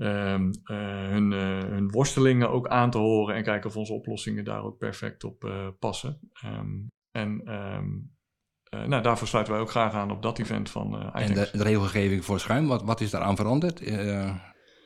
Ehm, 0.00 0.50
eh, 0.64 1.08
hun, 1.08 1.32
uh, 1.32 1.58
hun, 1.58 1.90
worstelingen 1.90 2.50
ook 2.50 2.68
aan 2.68 2.90
te 2.90 2.98
horen 2.98 3.34
en 3.34 3.42
kijken 3.42 3.70
of 3.70 3.76
onze 3.76 3.92
oplossingen 3.92 4.44
daar 4.44 4.62
ook 4.62 4.78
perfect 4.78 5.24
op 5.24 5.44
uh, 5.44 5.68
passen. 5.78 6.18
Um, 6.44 6.88
en 7.10 7.52
um, 7.54 8.10
nou, 8.88 9.02
daarvoor 9.02 9.28
sluiten 9.28 9.52
wij 9.52 9.62
ook 9.62 9.70
graag 9.70 9.92
aan 9.92 10.10
op 10.10 10.22
dat 10.22 10.38
event 10.38 10.70
van 10.70 10.94
uh, 10.94 11.22
En 11.22 11.34
de, 11.34 11.48
de, 11.52 11.62
regelgeving 11.62 12.24
voor 12.24 12.40
schuim, 12.40 12.66
wat, 12.66 12.82
wat 12.82 13.00
is 13.00 13.10
daaraan 13.10 13.36
veranderd? 13.36 13.80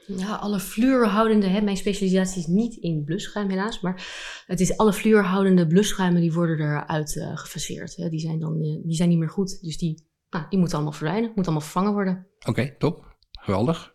Ja, 0.06 0.34
alle 0.34 0.60
fluorhoudende, 0.60 1.46
hè, 1.46 1.60
mijn 1.60 1.76
specialisatie 1.76 2.40
is 2.40 2.46
niet 2.46 2.76
in 2.76 3.04
blusschuim 3.04 3.48
helaas, 3.48 3.80
maar 3.80 4.06
het 4.46 4.60
is 4.60 4.76
alle 4.76 4.92
fluorhoudende 4.92 5.66
blusschuimen 5.66 6.20
die 6.20 6.32
worden 6.32 6.60
eruit 6.60 7.14
uh, 7.14 7.36
gefaseerd. 7.36 7.96
Hè. 7.96 8.08
Die, 8.08 8.20
zijn 8.20 8.38
dan, 8.38 8.60
die 8.60 8.94
zijn 8.94 9.08
niet 9.08 9.18
meer 9.18 9.30
goed, 9.30 9.62
dus 9.62 9.78
die, 9.78 10.08
nou, 10.30 10.44
die 10.48 10.58
moeten 10.58 10.76
allemaal 10.76 10.96
verdwijnen, 10.96 11.26
moeten 11.26 11.44
allemaal 11.44 11.68
vervangen 11.68 11.92
worden. 11.92 12.26
Oké, 12.38 12.50
okay, 12.50 12.74
top. 12.78 13.16
Geweldig. 13.30 13.93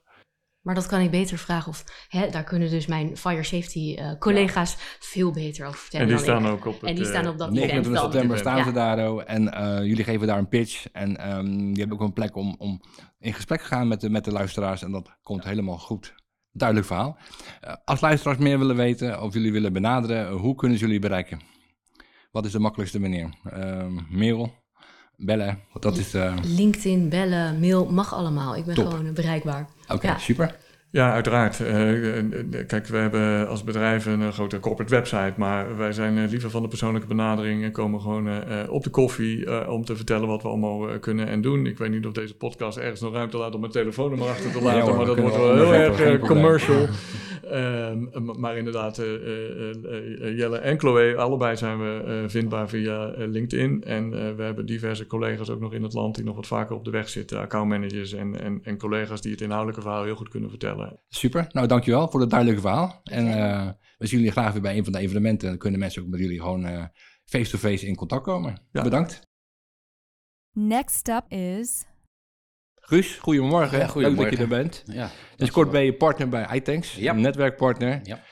Maar 0.62 0.76
dat 0.76 0.86
kan 0.86 1.00
ik 1.00 1.12
beter 1.12 1.38
vragen. 1.38 1.72
Of 1.72 2.06
hè, 2.08 2.30
daar 2.30 2.44
kunnen 2.44 2.70
dus 2.70 2.88
mijn 2.88 3.18
fire 3.18 3.44
safety 3.44 3.96
uh, 4.00 4.18
collega's 4.18 4.72
ja. 4.72 4.78
veel 5.00 5.32
beter 5.32 5.68
over 5.68 5.80
vertellen. 5.80 6.08
En 6.08 6.14
die 6.14 6.24
staan 6.24 6.48
ook 6.48 6.66
op 6.66 6.74
het, 6.74 6.90
En 6.90 6.96
die 6.96 7.06
staan 7.06 7.28
op 7.28 7.38
dat 7.38 7.52
29 7.52 7.92
event 7.92 8.04
september 8.04 8.38
staan 8.38 8.58
ja. 8.58 8.64
ze 8.64 8.72
daar. 8.72 9.18
En 9.18 9.44
uh, 9.44 9.88
jullie 9.88 10.04
geven 10.04 10.28
daar 10.28 10.38
een 10.38 10.48
pitch. 10.48 10.88
En 10.92 11.38
um, 11.38 11.58
die 11.74 11.80
hebben 11.80 12.00
ook 12.00 12.08
een 12.08 12.14
plek 12.14 12.36
om, 12.36 12.56
om 12.58 12.82
in 13.20 13.34
gesprek 13.34 13.60
te 13.60 13.66
gaan 13.66 13.88
met 13.88 14.02
de, 14.02 14.10
met 14.10 14.26
de 14.26 14.32
luisteraars. 14.32 14.82
En 14.82 14.92
dat 14.92 15.18
komt 15.22 15.44
helemaal 15.44 15.78
goed. 15.78 16.14
Duidelijk 16.52 16.88
verhaal. 16.88 17.18
Uh, 17.68 17.74
als 17.86 18.02
luisteraars 18.02 18.38
meer 18.38 18.60
willen 18.60 18.76
weten 18.76 19.22
of 19.22 19.34
jullie 19.34 19.52
willen 19.52 19.74
benaderen, 19.74 20.32
hoe 20.32 20.56
kunnen 20.56 20.78
ze 20.78 20.86
jullie 20.86 21.00
bereiken? 21.00 21.42
Wat 22.32 22.46
is 22.46 22.52
de 22.52 22.60
makkelijkste 22.60 23.00
manier? 23.00 23.30
mail, 24.10 24.59
bellen, 25.20 25.60
dat 25.80 25.98
is... 25.98 26.16
LinkedIn, 26.44 27.10
bellen, 27.10 27.60
mail, 27.60 27.86
mag 27.86 28.14
allemaal. 28.14 28.56
Ik 28.56 28.66
ben 28.66 28.76
Top. 28.76 28.90
gewoon 28.90 29.14
bereikbaar. 29.14 29.68
Oké, 29.84 29.94
okay, 29.94 30.12
ja. 30.12 30.18
super. 30.18 30.56
Ja, 30.92 31.14
uiteraard. 31.14 31.60
Uh, 31.60 31.68
kijk, 32.68 32.88
we 32.88 32.98
hebben 32.98 33.48
als 33.48 33.64
bedrijf 33.64 34.06
een 34.06 34.34
grote 34.34 34.60
corporate 34.60 34.96
website, 34.96 35.34
maar 35.38 35.78
wij 35.78 35.92
zijn 35.92 36.28
liever 36.28 36.50
van 36.50 36.62
de 36.62 36.68
persoonlijke 36.68 37.08
benadering 37.08 37.64
en 37.64 37.72
komen 37.72 38.02
gewoon 38.02 38.28
uh, 38.28 38.42
op 38.70 38.84
de 38.84 38.90
koffie 38.90 39.46
uh, 39.46 39.70
om 39.70 39.86
te 39.86 39.96
vertellen 39.96 40.28
wat 40.28 40.42
we 40.42 40.48
allemaal 40.48 41.00
kunnen 41.00 41.28
en 41.28 41.42
doen. 41.42 41.66
Ik 41.66 41.78
weet 41.78 41.90
niet 41.90 42.06
of 42.06 42.14
deze 42.14 42.36
podcast 42.36 42.78
ergens 42.78 43.02
nog 43.02 43.14
ruimte 43.14 43.38
laat 43.38 43.54
om 43.54 43.60
mijn 43.60 43.72
telefoonnummer 43.72 44.28
achter 44.28 44.52
te 44.52 44.62
laten, 44.62 44.80
ja, 44.80 44.86
hoor, 44.86 44.96
maar 44.96 45.06
dat 45.06 45.20
wordt 45.20 45.36
wel 45.36 45.72
heel 45.72 45.98
erg 45.98 46.20
commercial. 46.20 46.88
Um, 47.52 48.40
maar 48.40 48.58
inderdaad, 48.58 48.96
Jelle 50.36 50.58
en 50.58 50.80
Chloe, 50.80 51.18
allebei 51.18 51.58
zijn 51.58 51.80
we 51.80 52.24
vindbaar 52.28 52.70
via 52.70 53.14
LinkedIn. 53.16 53.84
En 53.84 54.36
we 54.36 54.44
hebben 54.44 54.66
diverse 54.66 55.08
collega's 55.08 55.50
ook 55.50 55.60
nog 55.60 55.74
in 55.74 55.84
het 55.84 55.94
land 55.94 56.16
die 56.16 56.24
nog 56.24 56.36
wat 56.36 56.48
vaker 56.48 56.76
op 56.76 56.86
de 56.86 56.92
weg 56.92 57.10
zitten, 57.10 57.40
accountmanagers 57.40 58.14
en, 58.14 58.42
en, 58.42 58.60
en 58.64 58.78
collega's 58.78 59.22
die 59.22 59.32
het 59.32 59.42
inhoudelijke 59.42 59.82
verhaal 59.82 60.04
heel 60.04 60.16
goed 60.16 60.30
kunnen 60.30 60.50
vertellen. 60.50 61.00
Super, 61.08 61.48
nou 61.52 61.68
dankjewel 61.68 62.10
voor 62.10 62.20
het 62.20 62.30
duidelijke 62.30 62.62
verhaal. 62.62 63.02
En 63.04 63.28
uh, 63.28 63.70
we 63.98 64.08
zien 64.08 64.20
jullie 64.20 64.32
graag 64.32 64.52
weer 64.52 64.62
bij 64.62 64.78
een 64.78 64.84
van 64.84 64.94
de 64.94 65.00
evenementen. 65.00 65.48
Dan 65.48 65.58
kunnen 65.58 65.80
mensen 65.80 66.02
ook 66.02 66.08
met 66.08 66.20
jullie 66.20 66.40
gewoon 66.40 66.90
face-to-face 67.26 67.56
uh, 67.56 67.72
-face 67.72 67.88
in 67.88 67.96
contact 67.96 68.24
komen. 68.24 68.62
Ja. 68.72 68.84
Bedankt. 68.84 69.28
Next 70.54 71.08
up 71.08 71.26
is... 71.32 71.89
Guus, 72.90 73.16
goedemorgen. 73.16 73.80
Ja, 73.80 73.88
goedemorgen. 73.88 74.24
Leuk 74.24 74.30
dat 74.30 74.40
je 74.40 74.56
er 74.56 74.62
bent. 74.62 74.84
Ja, 74.86 75.12
dus 75.36 75.52
kort 75.52 75.72
ben 75.72 75.84
je 75.84 75.94
partner 75.94 76.30
bij 76.30 76.48
iTanks, 76.56 76.96
ja. 76.96 77.14
een 77.14 77.22
netwerkpartner. 77.22 78.00
Ja. 78.04 78.24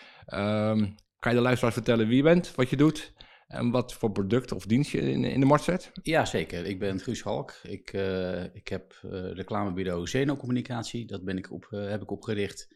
Um, 0.70 0.96
kan 1.20 1.32
je 1.32 1.38
de 1.38 1.44
luisteraars 1.44 1.76
vertellen 1.76 2.08
wie 2.08 2.16
je 2.16 2.24
bent, 2.24 2.56
wat 2.56 2.70
je 2.70 2.76
doet 2.76 3.14
en 3.48 3.72
wat 3.72 3.94
voor 3.94 4.12
product 4.12 4.52
of 4.52 4.66
dienst 4.66 4.92
je 4.92 5.02
in, 5.02 5.24
in 5.24 5.40
de 5.40 5.46
markt 5.46 5.64
zet? 5.64 5.92
Ja, 6.04 6.26
zeker. 6.26 6.66
Ik 6.66 6.80
ben 6.80 7.00
Guus 7.00 7.22
Halk. 7.22 7.54
Ik, 7.64 7.94
uh, 7.94 8.44
ik 8.44 8.68
heb 8.68 9.02
uh, 9.06 9.12
reclamebureau 9.32 10.08
Zeno 10.08 10.36
Communicatie. 10.36 11.06
Dat 11.06 11.24
ben 11.24 11.38
ik 11.38 11.52
op, 11.52 11.68
uh, 11.72 11.90
heb 11.90 12.02
ik 12.02 12.12
opgericht. 12.12 12.68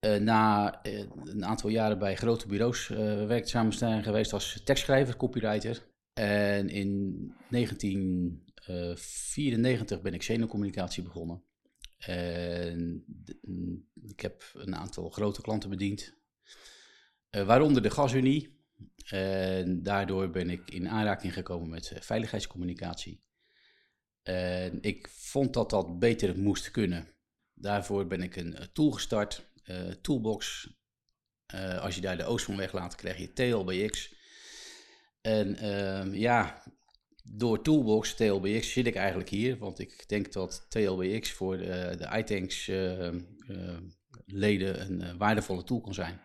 na 0.00 0.78
een 1.24 1.44
aantal 1.44 1.70
jaren 1.70 1.98
bij 1.98 2.16
grote 2.16 2.46
bureaus 2.46 2.88
werkzaam 3.26 3.72
zijn 3.72 4.02
geweest 4.02 4.32
als 4.32 4.60
tekstschrijver, 4.64 5.16
copywriter. 5.16 5.88
En 6.12 6.68
in 6.68 7.34
1994 8.70 10.00
ben 10.00 10.14
ik 10.14 10.22
Zeno 10.22 10.46
Communicatie 10.46 11.02
begonnen. 11.02 11.42
En 11.98 13.04
ik 14.02 14.20
heb 14.20 14.50
een 14.54 14.76
aantal 14.76 15.10
grote 15.10 15.40
klanten 15.40 15.70
bediend. 15.70 16.14
waaronder 17.30 17.82
de 17.82 17.90
Gasunie, 17.90 18.58
en 19.04 19.82
daardoor 19.82 20.30
ben 20.30 20.50
ik 20.50 20.70
in 20.70 20.88
aanraking 20.88 21.32
gekomen 21.32 21.68
met 21.68 21.90
uh, 21.90 22.00
veiligheidscommunicatie. 22.00 23.22
En 24.22 24.78
ik 24.82 25.08
vond 25.08 25.54
dat 25.54 25.70
dat 25.70 25.98
beter 25.98 26.38
moest 26.38 26.70
kunnen. 26.70 27.08
Daarvoor 27.54 28.06
ben 28.06 28.22
ik 28.22 28.36
een 28.36 28.56
tool 28.72 28.90
gestart, 28.90 29.48
Toolbox. 30.00 30.68
als 31.80 31.94
je 31.94 32.00
daar 32.00 32.16
de 32.16 32.24
Oost 32.24 32.44
van 32.44 32.56
weglaat, 32.56 32.94
krijg 32.94 33.18
je 33.18 33.32
TLBX. 33.32 34.14
En 35.20 35.56
ehm, 35.56 36.14
ja, 36.14 36.62
door 37.24 37.62
Toolbox, 37.62 38.14
TLBX, 38.14 38.72
zit 38.72 38.86
ik 38.86 38.94
eigenlijk 38.94 39.28
hier. 39.28 39.58
Want 39.58 39.78
ik 39.78 40.08
denk 40.08 40.32
dat 40.32 40.66
TLBX 40.68 41.30
voor 41.30 41.56
de, 41.56 41.94
de 41.98 42.18
iTanks 42.18 42.70
leden 44.26 44.80
een 44.80 45.18
waardevolle 45.18 45.64
tool 45.64 45.80
kan 45.80 45.94
zijn. 45.94 46.20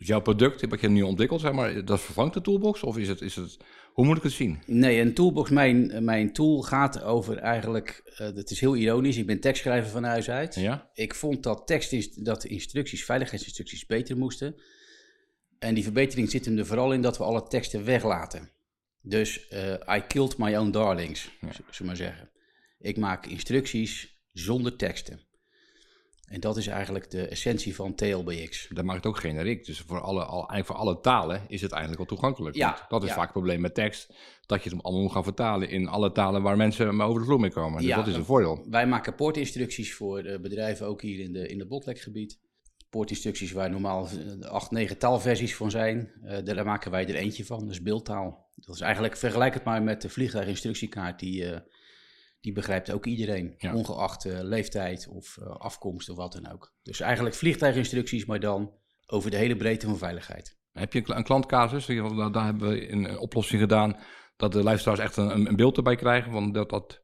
Dus 0.00 0.08
jouw 0.08 0.20
product, 0.20 0.68
wat 0.68 0.80
je 0.80 0.88
nu 0.88 1.02
ontwikkeld, 1.02 1.40
zeg 1.40 1.52
maar, 1.52 1.84
dat 1.84 2.00
vervangt 2.00 2.34
de 2.34 2.40
toolbox? 2.40 2.82
Of 2.82 2.98
is 2.98 3.08
het, 3.08 3.20
is 3.20 3.36
het, 3.36 3.56
hoe 3.92 4.06
moet 4.06 4.16
ik 4.16 4.22
het 4.22 4.32
zien? 4.32 4.58
Nee, 4.66 5.00
een 5.00 5.14
toolbox, 5.14 5.50
mijn, 5.50 6.04
mijn 6.04 6.32
tool 6.32 6.62
gaat 6.62 7.02
over 7.02 7.36
eigenlijk, 7.36 8.02
het 8.14 8.50
is 8.50 8.60
heel 8.60 8.76
ironisch, 8.76 9.16
ik 9.16 9.26
ben 9.26 9.40
tekstschrijver 9.40 9.90
van 9.90 10.04
huis 10.04 10.30
uit. 10.30 10.54
Ja? 10.54 10.90
Ik 10.94 11.14
vond 11.14 11.42
dat 11.42 11.66
tekst, 11.66 12.24
dat 12.24 12.44
instructies, 12.44 13.04
veiligheidsinstructies 13.04 13.86
beter 13.86 14.16
moesten. 14.16 14.54
En 15.58 15.74
die 15.74 15.84
verbetering 15.84 16.30
zit 16.30 16.44
hem 16.44 16.58
er 16.58 16.66
vooral 16.66 16.92
in 16.92 17.02
dat 17.02 17.18
we 17.18 17.24
alle 17.24 17.42
teksten 17.42 17.84
weglaten. 17.84 18.50
Dus 19.02 19.52
uh, 19.52 19.72
I 19.96 20.02
killed 20.06 20.38
my 20.38 20.56
own 20.56 20.70
darlings, 20.70 21.30
ja. 21.40 21.52
zullen 21.52 21.86
maar 21.86 21.96
zeggen. 21.96 22.30
Ik 22.78 22.96
maak 22.96 23.26
instructies 23.26 24.20
zonder 24.32 24.76
teksten. 24.76 25.20
En 26.30 26.40
dat 26.40 26.56
is 26.56 26.66
eigenlijk 26.66 27.10
de 27.10 27.28
essentie 27.28 27.74
van 27.74 27.94
TLBX. 27.94 28.68
Dat 28.68 28.84
maakt 28.84 29.04
het 29.04 29.06
ook 29.06 29.18
generiek. 29.18 29.66
Dus 29.66 29.80
voor 29.80 30.00
alle, 30.00 30.24
al, 30.24 30.48
eigenlijk 30.48 30.66
voor 30.66 30.76
alle 30.76 31.00
talen 31.00 31.42
is 31.48 31.60
het 31.60 31.70
eigenlijk 31.70 32.00
wel 32.08 32.16
toegankelijk. 32.16 32.56
Ja, 32.56 32.86
dat 32.88 33.04
is 33.04 33.10
vaak 33.12 33.22
het 33.22 33.32
probleem 33.32 33.60
met 33.60 33.74
tekst. 33.74 34.14
Dat 34.46 34.64
je 34.64 34.70
het 34.70 34.82
allemaal 34.82 35.02
moet 35.02 35.12
gaan 35.12 35.24
vertalen 35.24 35.68
in 35.68 35.88
alle 35.88 36.12
talen 36.12 36.42
waar 36.42 36.56
mensen 36.56 36.96
maar 36.96 37.06
over 37.06 37.20
de 37.20 37.26
vloer 37.26 37.40
mee 37.40 37.50
komen. 37.50 37.78
Dus 37.78 37.88
ja, 37.88 37.96
dat 37.96 38.06
is 38.06 38.14
een 38.14 38.24
voordeel. 38.24 38.66
Wij 38.68 38.86
maken 38.86 39.14
poortinstructies 39.14 39.94
voor 39.94 40.38
bedrijven 40.40 40.86
ook 40.86 41.02
hier 41.02 41.20
in 41.20 41.32
de, 41.32 41.48
in 41.48 41.58
de 41.58 41.66
botlekgebied. 41.66 42.38
Poortinstructies 42.90 43.52
waar 43.52 43.70
normaal 43.70 44.08
acht, 44.42 44.70
negen 44.70 44.98
taalversies 44.98 45.56
van 45.56 45.70
zijn. 45.70 46.12
Uh, 46.24 46.38
daar 46.44 46.64
maken 46.64 46.90
wij 46.90 47.08
er 47.08 47.14
eentje 47.14 47.44
van, 47.44 47.66
dus 47.66 47.82
beeldtaal. 47.82 48.49
Dat 48.60 48.74
is 48.74 48.80
eigenlijk, 48.80 49.16
vergelijk 49.16 49.54
het 49.54 49.64
maar 49.64 49.82
met 49.82 50.02
de 50.02 50.08
vliegtuiginstructiekaart 50.08 51.18
die... 51.18 51.44
Uh, 51.44 51.56
die 52.40 52.52
begrijpt 52.52 52.92
ook 52.92 53.06
iedereen, 53.06 53.56
ongeacht 53.74 54.24
uh, 54.24 54.38
leeftijd 54.40 55.08
of 55.08 55.36
uh, 55.36 55.46
afkomst 55.46 56.08
of 56.08 56.16
wat 56.16 56.32
dan 56.32 56.52
ook. 56.52 56.74
Dus 56.82 57.00
eigenlijk 57.00 57.34
vliegtuiginstructies, 57.34 58.24
maar 58.24 58.40
dan 58.40 58.72
over 59.06 59.30
de 59.30 59.36
hele 59.36 59.56
breedte 59.56 59.86
van 59.86 59.98
veiligheid. 59.98 60.58
Heb 60.72 60.92
je 60.92 61.02
een 61.04 61.24
klantcasus? 61.24 61.86
Daar 61.86 62.44
hebben 62.44 62.68
we 62.68 62.92
een 62.92 63.18
oplossing 63.18 63.60
gedaan 63.60 63.96
dat 64.36 64.52
de 64.52 64.62
luisteraars 64.62 65.00
echt 65.00 65.16
een, 65.16 65.46
een 65.46 65.56
beeld 65.56 65.76
erbij 65.76 65.96
krijgen 65.96 66.32
van 66.32 66.52
dat 66.52 66.70
dat... 66.70 67.00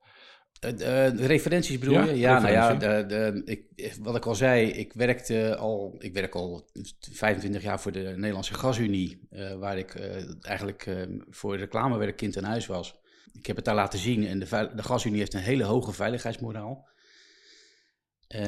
Uh, 0.65 1.09
referenties 1.09 1.79
bedoel 1.79 2.05
je? 2.05 2.19
Ja, 2.19 2.39
nou 2.39 2.53
ja, 2.53 2.75
de, 2.75 3.05
de, 3.07 3.43
ik, 3.45 3.95
wat 4.03 4.17
ik 4.17 4.27
al 4.27 4.35
zei, 4.35 4.67
ik 4.71 4.93
werkte 4.93 5.57
al, 5.57 5.97
ik 5.99 6.13
werk 6.13 6.35
al 6.35 6.69
25 7.13 7.63
jaar 7.63 7.81
voor 7.81 7.93
de 7.93 8.13
Nederlandse 8.17 8.55
Gasunie, 8.55 9.29
waar 9.59 9.79
ik 9.79 9.95
eigenlijk 10.41 11.07
voor 11.31 11.57
reclamewerk 11.57 12.17
kind 12.17 12.37
aan 12.37 12.45
huis 12.45 12.67
was 12.67 13.01
ik 13.39 13.47
heb 13.47 13.57
het 13.57 13.65
daar 13.65 13.75
laten 13.75 13.99
zien 13.99 14.27
en 14.27 14.39
de, 14.39 14.71
de 14.75 14.83
gasunie 14.83 15.19
heeft 15.19 15.35
een 15.35 15.41
hele 15.41 15.65
hoge 15.65 15.93
veiligheidsmoraal. 15.93 16.89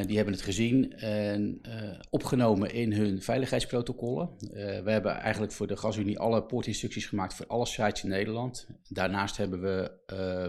Die 0.06 0.16
hebben 0.16 0.34
het 0.34 0.42
gezien 0.42 0.92
en 0.92 1.58
eh, 1.62 2.00
opgenomen 2.10 2.72
in 2.72 2.92
hun 2.92 3.22
veiligheidsprotocollen. 3.22 4.30
Eh, 4.40 4.80
we 4.80 4.90
hebben 4.90 5.16
eigenlijk 5.16 5.52
voor 5.52 5.66
de 5.66 5.76
GasUnie 5.76 6.18
alle 6.18 6.42
poortinstructies 6.42 7.06
gemaakt 7.06 7.34
voor 7.34 7.46
alle 7.46 7.66
sites 7.66 8.02
in 8.02 8.08
Nederland. 8.08 8.66
Daarnaast 8.88 9.36
hebben 9.36 9.60
we 9.60 9.90
eh, 10.06 10.46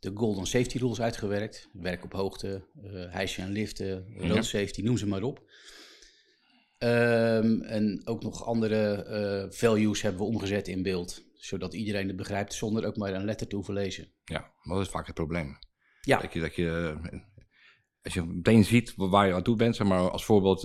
de 0.00 0.10
Golden 0.14 0.46
Safety 0.46 0.78
Rules 0.78 1.00
uitgewerkt. 1.00 1.68
Werk 1.72 2.04
op 2.04 2.12
hoogte, 2.12 2.62
uh, 2.84 3.12
hijsen 3.12 3.44
en 3.44 3.52
liften, 3.52 4.06
road 4.16 4.34
Ja. 4.34 4.42
safety, 4.42 4.82
noem 4.82 4.96
ze 4.98 5.06
maar 5.06 5.22
op. 5.22 5.42
Ehm, 6.78 7.60
en 7.60 8.00
ook 8.04 8.22
nog 8.22 8.44
andere 8.44 8.92
eh, 9.04 9.50
values 9.50 10.02
hebben 10.02 10.20
we 10.20 10.26
omgezet 10.26 10.68
in 10.68 10.82
beeld. 10.82 11.22
Zodat 11.34 11.74
iedereen 11.74 12.06
het 12.06 12.16
begrijpt 12.16 12.54
zonder 12.54 12.86
ook 12.86 12.96
maar 12.96 13.14
een 13.14 13.24
letter 13.24 13.46
te 13.46 13.54
hoeven 13.54 13.74
lezen. 13.74 14.08
Ja, 14.24 14.52
maar 14.62 14.76
dat 14.76 14.86
is 14.86 14.92
vaak 14.92 15.06
het 15.06 15.14
probleem. 15.14 15.58
Ja. 16.00 16.18
Dat 16.18 16.32
je, 16.32 16.40
dat 16.40 16.54
je, 16.54 16.96
eh, 17.10 17.20
als 18.02 18.14
je 18.14 18.24
meteen 18.26 18.64
ziet 18.64 18.92
waar 18.96 19.26
je 19.26 19.34
aan 19.34 19.42
toe 19.42 19.56
bent, 19.56 19.76
zeg 19.76 19.86
maar 19.86 20.10
als 20.10 20.24
voorbeeld 20.24 20.60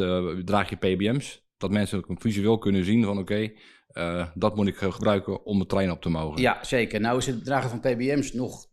draag 0.45 0.69
je 0.69 0.75
PBM's, 0.75 1.43
dat 1.57 1.71
mensen 1.71 1.97
ook 1.97 2.21
visueel 2.21 2.57
kunnen 2.57 2.85
zien 2.85 3.03
van 3.03 3.17
oké, 3.17 3.51
dat 4.33 4.55
moet 4.55 4.67
ik 4.67 4.75
gebruiken 4.75 5.45
om 5.45 5.59
de 5.59 5.65
trein 5.65 5.91
op 5.91 6.01
te 6.01 6.09
mogen. 6.09 6.41
Ja, 6.41 6.63
zeker. 6.63 6.99
Nou 6.99 7.17
is 7.17 7.25
het 7.25 7.45
dragen 7.45 7.69
van 7.69 7.79
PBM's 7.79 8.33
nog, 8.33 8.67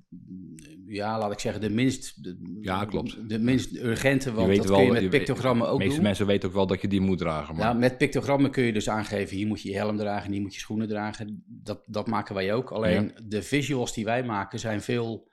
ja, 0.86 1.18
laat 1.18 1.32
ik 1.32 1.38
zeggen, 1.38 1.60
de 1.60 1.70
minst, 1.70 2.22
de, 2.24 2.58
Ja, 2.60 2.84
klopt. 2.84 3.28
de 3.28 3.38
minst 3.38 3.76
urgente, 3.76 4.32
want 4.32 4.56
dat 4.56 4.66
wel, 4.66 4.76
kun 4.76 4.86
je 4.86 4.92
met 5.00 5.10
pictogrammen 5.10 5.66
De 5.66 5.72
ook 5.72 5.78
meeste 5.78 5.94
doen. 5.94 6.02
mensen 6.02 6.26
weten 6.26 6.48
ook 6.48 6.54
wel 6.54 6.66
dat 6.66 6.80
je 6.80 6.88
die 6.88 7.00
moet 7.00 7.18
dragen. 7.18 7.54
Maar 7.56 7.64
Ja, 7.66 7.72
met 7.72 7.98
pictogrammen 7.98 8.50
kun 8.50 8.64
je 8.64 8.72
dus 8.72 8.88
aangeven, 8.88 9.36
hier 9.36 9.46
moet 9.46 9.62
je 9.62 9.68
je 9.68 9.76
helm 9.76 9.96
dragen, 9.96 10.32
hier 10.32 10.40
moet 10.40 10.54
je 10.54 10.60
schoenen 10.60 10.88
dragen. 10.88 11.44
Dat, 11.46 11.82
dat 11.86 12.06
maken 12.06 12.34
wij 12.34 12.54
ook. 12.54 12.70
Alleen 12.70 13.12
de 13.24 13.42
visuals 13.42 13.94
die 13.94 14.04
wij 14.04 14.24
maken 14.24 14.58
zijn 14.58 14.80
veel 14.82 15.30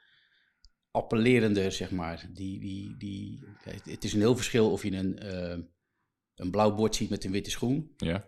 appellerender, 0.91 1.71
zeg 1.71 1.91
maar. 1.91 2.29
Die, 2.33 2.59
die, 2.59 2.95
die, 2.97 3.43
het 3.83 4.03
is 4.03 4.13
een 4.13 4.19
heel 4.19 4.35
verschil 4.35 4.71
of 4.71 4.83
je 4.83 4.91
een, 4.91 5.19
eh, 5.19 5.57
een 6.35 6.51
blauw 6.51 6.75
bord 6.75 6.95
ziet 6.95 7.09
met 7.09 7.23
een 7.23 7.31
witte 7.31 7.49
schoen. 7.49 7.91
ja, 7.97 8.27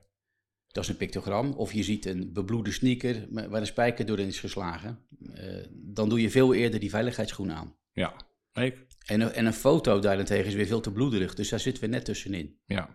Dat 0.71 0.83
is 0.83 0.89
een 0.89 0.97
pictogram. 0.97 1.53
Of 1.53 1.73
je 1.73 1.83
ziet 1.83 2.05
een 2.05 2.33
bebloede 2.33 2.71
sneaker 2.71 3.25
waar 3.29 3.59
een 3.61 3.65
spijker 3.65 4.05
doorheen 4.05 4.27
is 4.27 4.39
geslagen. 4.39 4.99
Eh, 5.33 5.65
dan 5.71 6.09
doe 6.09 6.21
je 6.21 6.29
veel 6.29 6.53
eerder 6.53 6.79
die 6.79 6.89
veiligheidsschoen 6.89 7.51
aan. 7.51 7.75
ja. 7.91 8.13
Ik- 8.53 8.85
En, 9.05 9.21
een- 9.21 9.31
en 9.31 9.45
een 9.45 9.53
foto 9.53 9.99
daarentegen 9.99 10.45
is 10.45 10.53
weer 10.53 10.65
veel 10.65 10.81
te 10.81 10.91
bloederig. 10.91 11.33
Dus 11.35 11.49
daar 11.49 11.59
zitten 11.59 11.83
we 11.83 11.89
net 11.89 12.05
tussenin. 12.05 12.57
Ja. 12.65 12.89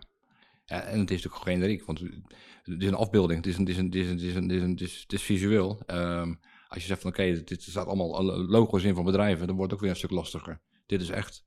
En 0.65 0.99
het 0.99 1.11
is 1.11 1.23
natuurlijk 1.23 1.43
generiek, 1.43 1.83
want 1.85 1.99
het 2.63 2.81
is 2.81 2.87
een 2.87 2.93
afbeelding, 2.93 3.37
het 3.45 3.47
is, 3.53 3.57
een, 3.57 3.65
het 3.65 3.69
is, 3.69 3.77
een, 3.77 3.85
het 3.85 3.95
is, 3.95 4.07
een, 4.07 4.13
het 4.17 4.21
is, 4.23 4.35
een, 4.35 4.41
het 4.43 4.51
is, 4.51 4.61
een- 4.61 4.69
het 4.71 4.81
is, 4.81 4.99
het 5.01 5.13
is 5.13 5.21
visueel. 5.21 5.81
Ehm, 5.85 6.33
als 6.67 6.81
je 6.81 6.87
zegt 6.87 7.01
van 7.01 7.09
oké, 7.11 7.43
dit 7.43 7.61
staat 7.63 7.87
allemaal 7.87 8.23
logo's 8.47 8.83
in 8.83 8.95
van 8.95 9.03
bedrijven, 9.05 9.47
dan 9.47 9.55
wordt 9.55 9.71
het 9.71 9.79
ook 9.79 9.85
weer 9.85 9.89
een 9.95 10.01
stuk 10.01 10.11
lastiger. 10.11 10.61
Dit 10.85 11.01
is 11.01 11.09
echt, 11.09 11.43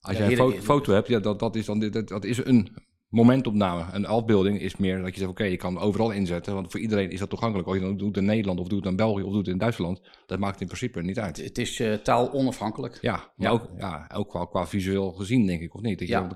als 0.00 0.16
Ja, 0.16 0.28
jij 0.28 0.38
een 0.38 0.62
foto 0.62 0.92
hebt, 0.92 1.08
ja, 1.08 1.18
dat, 1.20 1.38
dat, 1.38 1.56
is 1.56 1.64
dan, 1.64 1.78
dat, 1.90 2.08
dat 2.08 2.24
is 2.24 2.44
een 2.44 2.76
momentopname. 3.14 3.84
Een 3.92 4.06
afbeelding 4.06 4.60
is 4.60 4.76
meer 4.76 5.02
dat 5.02 5.12
je 5.12 5.18
zegt 5.18 5.30
oké, 5.30 5.44
je 5.44 5.56
kan 5.56 5.78
overal 5.78 6.10
inzetten, 6.10 6.54
want 6.54 6.70
voor 6.70 6.80
iedereen 6.80 7.10
is 7.10 7.18
dat 7.18 7.28
toegankelijk. 7.28 7.68
Of 7.68 7.74
je 7.74 7.80
dan 7.80 7.96
doet 7.96 8.16
in 8.16 8.24
Nederland, 8.24 8.60
of 8.60 8.68
doet 8.68 8.78
het 8.78 8.88
in 8.90 8.96
België, 8.96 9.22
of 9.22 9.28
doet 9.32 9.44
het 9.46 9.54
in 9.54 9.58
Duitsland, 9.58 10.00
dat 10.26 10.38
maakt 10.38 10.60
in 10.60 10.66
principe 10.66 11.02
niet 11.02 11.18
uit. 11.18 11.36
Het 11.36 11.58
is 11.58 11.80
eh, 11.80 11.94
taal 11.94 12.32
onafhankelijk. 12.32 12.98
Ja, 13.00 13.12
maar 13.16 13.32
Ja. 13.36 13.50
ook, 13.50 13.68
ja, 13.78 14.10
ook 14.14 14.28
qua, 14.28 14.44
qua 14.44 14.66
visueel 14.66 15.12
gezien, 15.12 15.46
denk 15.46 15.60
ik, 15.60 15.74
of 15.74 15.80
niet? 15.80 15.98
Dat 15.98 16.08
je 16.08 16.14
Ja. 16.14 16.28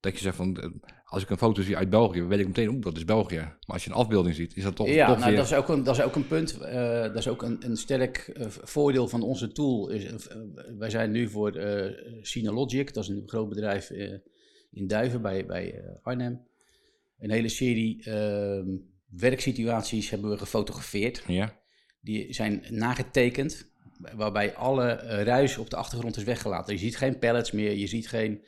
dat 0.00 0.12
je 0.14 0.18
zegt 0.18 0.36
van, 0.36 0.56
eh, 0.56 0.68
als 1.04 1.22
ik 1.22 1.30
een 1.30 1.36
foto 1.38 1.62
zie 1.62 1.76
uit 1.76 1.90
België, 1.90 2.22
weet 2.22 2.38
ik 2.40 2.46
meteen, 2.46 2.68
oeh, 2.68 2.82
dat 2.82 2.96
is 2.96 3.04
België. 3.04 3.36
Maar 3.36 3.58
als 3.66 3.84
je 3.84 3.90
een 3.90 3.96
afbeelding 3.96 4.34
ziet, 4.34 4.56
is 4.56 4.62
dat 4.62 4.76
toch, 4.76 4.88
ja, 4.88 5.06
toch 5.06 5.16
nou, 5.18 5.28
weer... 5.28 5.36
dat, 5.38 5.46
is 5.50 5.54
ook 5.54 5.68
een, 5.68 5.82
dat 5.82 5.96
is 5.98 6.02
ook 6.04 6.14
een 6.14 6.26
punt. 6.26 6.58
eh, 6.58 7.00
dat 7.02 7.16
is 7.16 7.28
ook 7.28 7.42
een, 7.42 7.56
een 7.64 7.76
sterk 7.76 8.32
voordeel 8.62 9.08
van 9.08 9.22
onze 9.22 9.52
tool. 9.52 9.88
Is, 9.88 10.28
wij 10.78 10.90
zijn 10.90 11.10
nu 11.10 11.28
voor 11.28 11.60
Synologic, 12.20 12.94
dat 12.94 13.02
is 13.02 13.08
een 13.08 13.22
groot 13.26 13.48
bedrijf 13.48 13.90
in 14.72 14.86
Duiven 14.86 15.22
bij, 15.22 15.46
bij 15.46 15.74
eh, 15.74 15.90
Arnhem. 16.02 16.46
Een 17.18 17.30
hele 17.30 17.48
serie 17.48 18.02
ehm, 18.04 18.68
werksituaties 19.08 20.10
hebben 20.10 20.30
we 20.30 20.38
gefotografeerd. 20.38 21.24
Ja, 21.26 21.60
Die 22.00 22.32
zijn 22.32 22.64
nagetekend, 22.68 23.70
waarbij 24.16 24.54
alle 24.54 24.90
eh, 24.90 25.22
ruis 25.22 25.58
op 25.58 25.70
de 25.70 25.76
achtergrond 25.76 26.16
is 26.16 26.24
weggelaten. 26.24 26.72
Je 26.74 26.80
ziet 26.80 26.96
geen 26.96 27.18
pallets 27.18 27.52
meer, 27.52 27.72
je 27.72 27.86
ziet 27.86 28.08
geen... 28.08 28.44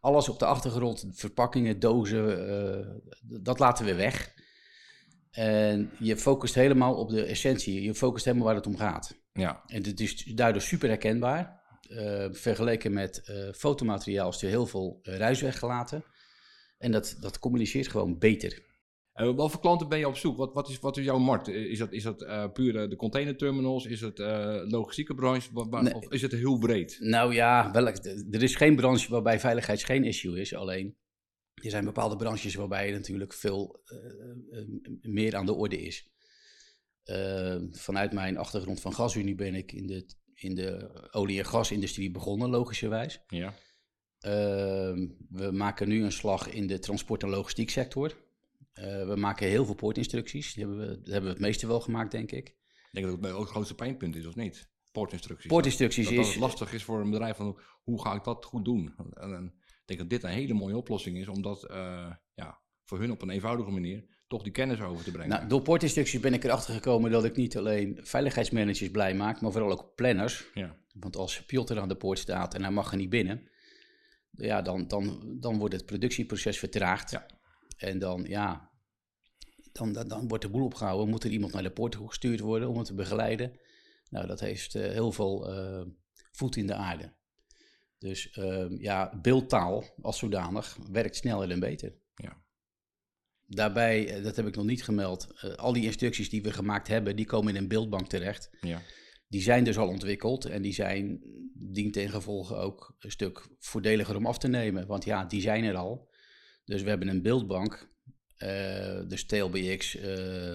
Alles 0.00 0.28
op 0.28 0.38
de 0.38 0.44
achtergrond, 0.44 1.06
verpakkingen, 1.12 1.80
dozen, 1.80 2.48
eh, 2.48 2.86
dat 3.22 3.58
laten 3.58 3.84
we 3.84 3.94
weg. 3.94 4.34
En 5.30 5.90
je 5.98 6.16
focust 6.16 6.54
helemaal 6.54 6.94
op 6.94 7.08
de 7.08 7.24
essentie, 7.24 7.82
je 7.82 7.94
focust 7.94 8.24
helemaal 8.24 8.46
waar 8.46 8.54
het 8.54 8.66
om 8.66 8.76
gaat. 8.76 9.20
ja, 9.32 9.62
En 9.66 9.82
het 9.84 10.00
is 10.00 10.24
daardoor 10.24 10.62
super 10.62 10.88
herkenbaar. 10.88 11.55
Eh, 11.88 12.26
vergeleken 12.30 12.92
met 12.92 13.22
eh, 13.24 13.52
fotomateriaal 13.52 14.28
is 14.28 14.42
er 14.42 14.48
heel 14.48 14.66
veel 14.66 14.98
eh, 15.02 15.16
ruis 15.16 15.40
weggelaten. 15.40 16.04
En 16.78 16.92
dat, 16.92 17.16
dat 17.20 17.38
communiceert 17.38 17.88
gewoon 17.88 18.18
beter. 18.18 18.64
En 19.12 19.34
wat 19.34 19.50
voor 19.50 19.60
klanten 19.60 19.88
ben 19.88 19.98
je 19.98 20.08
op 20.08 20.16
zoek? 20.16 20.36
Wat, 20.36 20.52
wat, 20.52 20.68
is, 20.68 20.78
wat 20.78 20.96
is 20.96 21.04
jouw 21.04 21.18
markt? 21.18 21.48
Is 21.48 21.78
dat, 21.78 21.92
is 21.92 22.02
dat 22.02 22.22
eh, 22.22 22.52
puur 22.52 22.82
eh, 22.82 22.88
de 22.88 22.96
containerterminals? 22.96 23.86
Is 23.86 24.00
het 24.00 24.18
eh, 24.20 24.60
logistieke 24.64 25.14
branche? 25.14 25.50
Nee. 25.70 25.94
Of 25.94 26.12
is 26.12 26.22
het 26.22 26.32
heel 26.32 26.58
breed? 26.58 26.96
Nou 27.00 27.34
ja, 27.34 27.70
wel, 27.72 27.86
er 28.30 28.42
is 28.42 28.54
geen 28.54 28.76
branche 28.76 29.10
waarbij 29.10 29.40
veiligheid 29.40 29.84
geen 29.84 30.04
issue 30.04 30.40
is. 30.40 30.54
Alleen 30.54 30.96
er 31.54 31.70
zijn 31.70 31.84
bepaalde 31.84 32.16
branches 32.16 32.54
waarbij 32.54 32.90
natuurlijk 32.90 33.32
veel 33.32 33.82
eh, 33.84 34.58
eh, 34.58 34.66
meer 35.00 35.36
aan 35.36 35.46
de 35.46 35.54
orde 35.54 35.82
is. 35.82 36.10
Eh, 37.02 37.56
vanuit 37.70 38.12
mijn 38.12 38.36
achtergrond 38.36 38.80
van 38.80 38.94
gasunie 38.94 39.34
ben 39.34 39.54
ik 39.54 39.72
in 39.72 39.86
de, 39.86 40.06
in 40.36 40.54
de 40.54 40.90
olie- 41.10 41.38
en 41.38 41.46
gasindustrie 41.46 42.10
begonnen, 42.10 42.50
logischerwijs. 42.50 43.20
Ja, 43.28 43.54
Ehm, 44.26 45.06
we 45.28 45.50
maken 45.52 45.88
nu 45.88 46.04
een 46.04 46.12
slag 46.12 46.48
in 46.48 46.66
de 46.66 46.78
transport- 46.78 47.22
en 47.22 47.28
logistiek 47.28 47.70
sector. 47.70 48.16
Eh, 48.72 49.06
we 49.06 49.16
maken 49.16 49.48
heel 49.48 49.64
veel 49.64 49.74
poortinstructies. 49.74 50.54
Die 50.54 50.64
hebben 50.64 50.86
we, 50.86 51.10
hebben 51.10 51.22
we 51.22 51.28
het 51.36 51.38
meeste 51.38 51.66
wel 51.66 51.80
gemaakt, 51.80 52.10
denk 52.10 52.32
ik. 52.32 52.48
ik 52.48 52.88
denk 52.90 53.06
dat 53.06 53.20
het 53.20 53.32
ook 53.32 53.40
het 53.40 53.50
grootste 53.50 53.74
pijnpunt 53.74 54.16
is, 54.16 54.26
of 54.26 54.34
niet? 54.34 54.70
Poortinstructies. 54.92 55.50
Poortinstructies 55.50 56.06
dat, 56.06 56.14
dat 56.14 56.24
is... 56.24 56.30
het 56.30 56.40
lastig 56.40 56.72
is 56.72 56.82
voor 56.82 57.00
een 57.00 57.10
bedrijf 57.10 57.36
van 57.36 57.60
hoe 57.82 58.02
ga 58.02 58.14
ik 58.14 58.24
dat 58.24 58.44
goed 58.44 58.64
doen? 58.64 58.94
En, 58.96 59.34
en 59.34 59.54
ik 59.56 59.82
denk 59.84 59.98
dat 59.98 60.10
dit 60.10 60.22
een 60.22 60.30
hele 60.30 60.54
mooie 60.54 60.76
oplossing 60.76 61.16
is, 61.16 61.28
omdat 61.28 61.64
eh, 61.64 62.12
ja, 62.34 62.60
voor 62.84 62.98
hun 62.98 63.10
op 63.10 63.22
een 63.22 63.30
eenvoudige 63.30 63.70
manier 63.70 64.04
toch 64.26 64.42
die 64.42 64.52
kennis 64.52 64.80
over 64.80 65.04
te 65.04 65.10
brengen. 65.10 65.28
Nou, 65.28 65.48
door 65.48 65.62
poortinstructies 65.62 66.20
ben 66.20 66.34
ik 66.34 66.44
erachter 66.44 66.74
gekomen 66.74 67.10
dat 67.10 67.24
ik 67.24 67.36
niet 67.36 67.56
alleen 67.56 67.98
veiligheidsmanagers 68.02 68.90
blij 68.90 69.14
maak, 69.14 69.40
maar 69.40 69.52
vooral 69.52 69.70
ook 69.70 69.94
planners. 69.94 70.50
ja. 70.54 70.76
Want 71.00 71.16
als 71.16 71.44
Piotr 71.44 71.78
aan 71.78 71.88
de 71.88 71.96
poort 71.96 72.18
staat 72.18 72.54
en 72.54 72.62
hij 72.62 72.70
mag 72.70 72.90
er 72.90 72.96
niet 72.96 73.10
binnen, 73.10 73.50
ja, 74.30 74.62
dan, 74.62 74.88
dan, 74.88 75.36
dan 75.40 75.58
wordt 75.58 75.74
het 75.74 75.86
productieproces 75.86 76.58
vertraagd. 76.58 77.10
Ja. 77.10 77.26
En 77.76 77.98
dan, 77.98 78.24
ja, 78.28 78.70
dan, 79.72 79.92
dan, 79.92 80.08
dan 80.08 80.28
wordt 80.28 80.44
de 80.44 80.50
boel 80.50 80.64
opgehouden. 80.64 81.08
Moet 81.08 81.24
er 81.24 81.30
iemand 81.30 81.52
naar 81.52 81.62
de 81.62 81.72
poort 81.72 81.96
gestuurd 81.96 82.40
worden 82.40 82.68
om 82.68 82.76
het 82.76 82.86
te 82.86 82.94
begeleiden? 82.94 83.60
Nou, 84.10 84.26
dat 84.26 84.40
heeft 84.40 84.74
eh, 84.74 84.82
heel 84.82 85.12
veel 85.12 85.52
eh, 85.52 85.82
voet 86.32 86.56
in 86.56 86.66
de 86.66 86.74
aarde. 86.74 87.14
Dus 87.98 88.30
ehm, 88.30 88.74
ja, 88.78 89.18
beeldtaal 89.22 89.84
als 90.02 90.18
zodanig 90.18 90.78
werkt 90.90 91.16
sneller 91.16 91.50
en 91.50 91.60
beter. 91.60 91.94
Ja. 92.14 92.44
Daarbij, 93.46 94.08
eh, 94.08 94.22
dat 94.22 94.36
heb 94.36 94.46
ik 94.46 94.56
nog 94.56 94.64
niet 94.64 94.84
gemeld, 94.84 95.26
eh, 95.40 95.54
al 95.54 95.72
die 95.72 95.84
instructies 95.84 96.30
die 96.30 96.42
we 96.42 96.52
gemaakt 96.52 96.88
hebben, 96.88 97.16
die 97.16 97.26
komen 97.26 97.54
in 97.54 97.62
een 97.62 97.68
beeldbank 97.68 98.08
terecht. 98.08 98.50
Ja. 98.60 98.82
Die 99.28 99.42
zijn 99.42 99.64
dus 99.64 99.78
al 99.78 99.88
ontwikkeld 99.88 100.44
en 100.44 100.62
die 100.62 100.72
zijn 100.72 101.20
dient 101.54 101.92
ten 101.92 102.10
gevolge 102.10 102.54
ook 102.54 102.94
een 102.98 103.10
stuk 103.10 103.48
voordeliger 103.58 104.16
om 104.16 104.26
af 104.26 104.38
te 104.38 104.48
nemen. 104.48 104.86
Want 104.86 105.04
ja, 105.04 105.24
die 105.24 105.40
zijn 105.40 105.64
er 105.64 105.76
al. 105.76 106.08
Dus 106.64 106.82
we 106.82 106.88
hebben 106.88 107.08
een 107.08 107.22
beeldbank, 107.22 107.88
eh, 108.36 109.00
dus 109.08 109.26
TLBX 109.26 109.96
eh, 109.96 110.54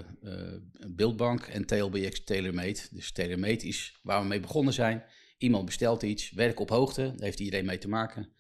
beeldbank 0.88 1.42
en 1.42 1.66
TLBX 1.66 2.24
TaylorMade. 2.24 2.80
Dus 2.92 3.12
TaylorMade 3.12 3.68
is 3.68 4.00
waar 4.04 4.22
we 4.22 4.28
mee 4.28 4.40
begonnen 4.40 4.74
zijn. 4.74 5.04
Iemand 5.38 5.66
bestelt 5.66 6.04
iets, 6.04 6.32
werk 6.32 6.60
op 6.60 6.70
hoogte, 6.70 7.02
daar 7.02 7.26
heeft 7.26 7.40
iedereen 7.40 7.66
mee 7.66 7.78
te 7.78 7.90
maken. 7.90 8.34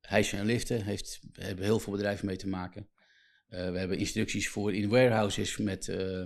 Hijsen 0.00 0.38
en 0.38 0.46
liften, 0.46 0.84
heeft, 0.84 1.20
hebben 1.32 1.64
heel 1.64 1.78
veel 1.78 1.92
bedrijven 1.92 2.26
mee 2.26 2.36
te 2.36 2.48
maken. 2.48 2.88
Eh, 3.48 3.70
we 3.70 3.78
hebben 3.78 3.98
instructies 3.98 4.48
voor 4.48 4.74
in 4.74 4.88
warehouses 4.88 5.56
met 5.56 5.86
uh, 5.86 6.22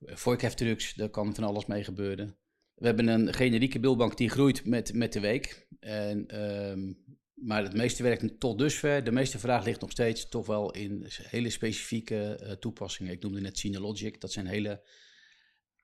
vorkheftrucks, 0.00 0.94
daar 0.94 1.08
kan 1.08 1.34
van 1.34 1.44
alles 1.44 1.66
mee 1.66 1.84
gebeuren. 1.84 2.36
We 2.74 2.86
hebben 2.86 3.08
een 3.08 3.34
generieke 3.34 3.80
beeldbank 3.80 4.16
die 4.16 4.28
groeit 4.28 4.64
met, 4.64 4.94
met 4.94 5.12
de 5.12 5.20
week. 5.20 5.66
En, 5.80 6.26
ehm, 6.26 6.92
maar 7.34 7.62
het 7.62 7.74
meeste 7.74 8.02
werkt 8.02 8.40
tot 8.40 8.58
dusver. 8.58 9.04
De 9.04 9.12
meeste 9.12 9.38
vraag 9.38 9.64
ligt 9.64 9.80
nog 9.80 9.90
steeds 9.90 10.28
toch 10.28 10.46
wel 10.46 10.72
in 10.72 11.06
hele 11.08 11.50
specifieke 11.50 12.36
eh, 12.36 12.52
toepassingen. 12.52 13.12
Ik 13.12 13.22
noemde 13.22 13.40
net 13.40 13.58
Synologic. 13.58 14.20
Dat 14.20 14.32
zijn 14.32 14.46
hele, 14.46 14.82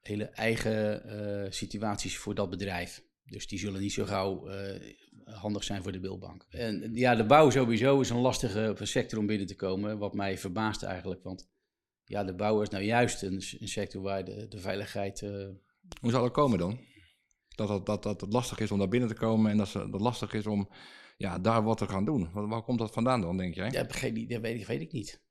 hele 0.01 0.25
eigen 0.25 1.05
eh, 1.05 1.51
situaties 1.51 2.17
voor 2.17 2.35
dat 2.35 2.51
bedrijf. 2.51 3.03
Dus 3.25 3.47
die 3.47 3.59
zullen 3.59 3.81
niet 3.81 3.93
zo 3.93 4.05
gauw 4.05 4.49
eh, 4.49 4.95
handig 5.33 5.65
zijn 5.65 5.83
voor 5.83 5.93
de 5.93 6.01
beeldbank. 6.01 6.47
En 6.51 6.91
ja, 6.95 7.15
de 7.15 7.27
bouw 7.27 7.51
sowieso 7.51 8.01
is 8.01 8.11
een 8.11 8.21
lastige 8.21 8.77
sector 8.79 9.19
om 9.19 9.27
binnen 9.27 9.47
te 9.47 9.57
komen. 9.57 9.99
Wat 9.99 10.15
mij 10.15 10.39
verbaast 10.39 10.83
eigenlijk. 10.83 11.23
Want 11.23 11.49
ja, 12.05 12.25
de 12.25 12.35
bouw 12.35 12.63
is 12.63 12.69
nou 12.69 12.85
juist 12.85 13.23
een, 13.23 13.43
een 13.59 13.69
sector 13.69 14.03
waar 14.03 14.25
de, 14.25 14.49
de 14.49 14.59
veiligheid... 14.59 15.23
eh, 15.23 15.49
Hoe 16.01 16.11
zal 16.11 16.25
het 16.25 16.33
komen 16.33 16.59
dan? 16.59 16.79
Dat, 17.49 17.69
dat, 17.69 17.87
dat, 17.87 18.03
dat 18.03 18.21
het 18.21 18.33
lastig 18.33 18.59
is 18.59 18.71
om 18.71 18.79
daar 18.79 18.89
binnen 18.89 19.09
te 19.09 19.15
komen 19.15 19.51
en 19.51 19.57
dat, 19.57 19.69
ze, 19.69 19.79
dat 19.79 19.93
het 19.93 20.01
lastig 20.01 20.33
is 20.33 20.47
om 20.47 20.69
ja, 21.17 21.39
daar 21.39 21.63
wat 21.63 21.79
te 21.79 21.89
gaan 21.89 22.05
doen. 22.05 22.31
Waar, 22.33 22.49
waar 22.49 22.63
komt 22.63 22.79
dat 22.79 22.93
vandaan 22.93 23.21
dan, 23.21 23.37
denk 23.37 23.55
jij? 23.55 23.71
Ja, 23.71 23.83
dat 23.83 24.01
weet, 24.01 24.31
ik, 24.61 24.67
weet 24.67 24.81
ik 24.81 24.93
niet. 24.93 25.23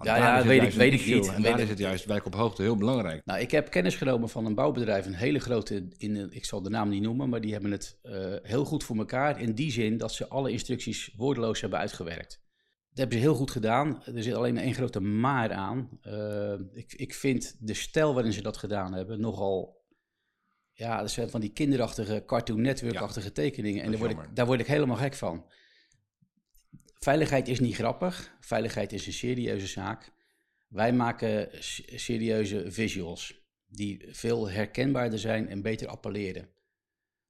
Want 0.00 0.10
ja, 0.10 0.16
ja, 0.38 0.46
weet 0.46 0.62
ik- 0.62 0.72
weet 0.72 0.92
ik 0.92 1.06
niet. 1.06 1.28
En 1.28 1.42
daar 1.42 1.60
is 1.60 1.68
het 1.68 1.78
juist 1.78 2.04
werk 2.04 2.26
op 2.26 2.34
hoogte 2.34 2.62
heel 2.62 2.76
belangrijk. 2.76 3.22
Nou, 3.24 3.40
ik 3.40 3.50
heb 3.50 3.70
kennis 3.70 3.94
genomen 3.96 4.28
van 4.28 4.46
een 4.46 4.54
bouwbedrijf, 4.54 5.06
een 5.06 5.14
hele 5.14 5.38
grote, 5.38 5.88
in, 5.96 6.30
ik 6.32 6.44
zal 6.44 6.62
de 6.62 6.70
naam 6.70 6.88
niet 6.88 7.02
noemen, 7.02 7.28
maar 7.28 7.40
die 7.40 7.52
hebben 7.52 7.70
het 7.70 7.98
eh, 8.02 8.34
heel 8.42 8.64
goed 8.64 8.84
voor 8.84 8.96
elkaar. 8.96 9.40
In 9.40 9.52
die 9.54 9.70
zin 9.72 9.96
dat 9.96 10.12
ze 10.12 10.28
alle 10.28 10.50
instructies 10.50 11.12
woordeloos 11.16 11.60
hebben 11.60 11.78
uitgewerkt. 11.78 12.40
Dat 12.88 12.98
hebben 12.98 13.16
ze 13.18 13.22
heel 13.24 13.34
goed 13.34 13.50
gedaan. 13.50 14.02
Er 14.04 14.22
zit 14.22 14.34
alleen 14.34 14.58
één 14.58 14.74
grote 14.74 15.00
maar 15.00 15.52
aan. 15.52 15.88
Eh, 16.02 16.52
ik, 16.72 16.92
ik 16.92 17.14
vind 17.14 17.56
de 17.58 17.74
stijl 17.74 18.14
waarin 18.14 18.32
ze 18.32 18.42
dat 18.42 18.56
gedaan 18.56 18.92
hebben 18.94 19.20
nogal. 19.20 19.78
Ja, 20.72 21.00
dat 21.00 21.10
zijn 21.10 21.30
van 21.30 21.40
die 21.40 21.52
kinderachtige, 21.52 22.22
Cartoon 22.26 22.60
Network-achtige 22.60 23.32
tekeningen. 23.32 23.82
En 23.82 23.90
daar 23.90 23.98
word, 24.00 24.10
ik, 24.10 24.36
daar 24.36 24.46
word 24.46 24.60
ik 24.60 24.66
helemaal 24.66 24.96
gek 24.96 25.14
van. 25.14 25.44
Veiligheid 27.00 27.48
is 27.48 27.60
niet 27.60 27.74
grappig. 27.74 28.36
Veiligheid 28.40 28.92
is 28.92 29.06
een 29.06 29.12
serieuze 29.12 29.66
zaak. 29.66 30.12
Wij 30.66 30.92
maken 30.92 31.48
serieuze 31.96 32.72
visuals 32.72 33.40
die 33.66 34.08
veel 34.10 34.50
herkenbaarder 34.50 35.18
zijn 35.18 35.48
en 35.48 35.62
beter 35.62 35.88
appelleren. 35.88 36.48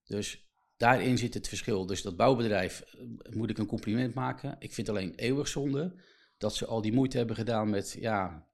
Dus 0.05 0.51
daarin 0.77 1.19
zit 1.19 1.35
het 1.35 1.49
verschil. 1.49 1.87
Dus 1.87 2.03
dat 2.03 2.17
bouwbedrijf 2.17 2.81
eh, 2.81 3.33
moet 3.33 3.51
ik 3.51 3.59
een 3.59 3.67
compliment 3.67 4.15
maken. 4.15 4.57
Ik 4.59 4.75
vind 4.75 4.89
alleen 4.89 5.15
eeuwig 5.15 5.49
zonde 5.49 5.95
dat 6.39 6.55
ze 6.55 6.67
al 6.67 6.81
die 6.81 6.93
moeite 6.93 7.17
hebben 7.17 7.37
gedaan 7.37 7.71
met 7.71 7.97
ja, 8.01 8.49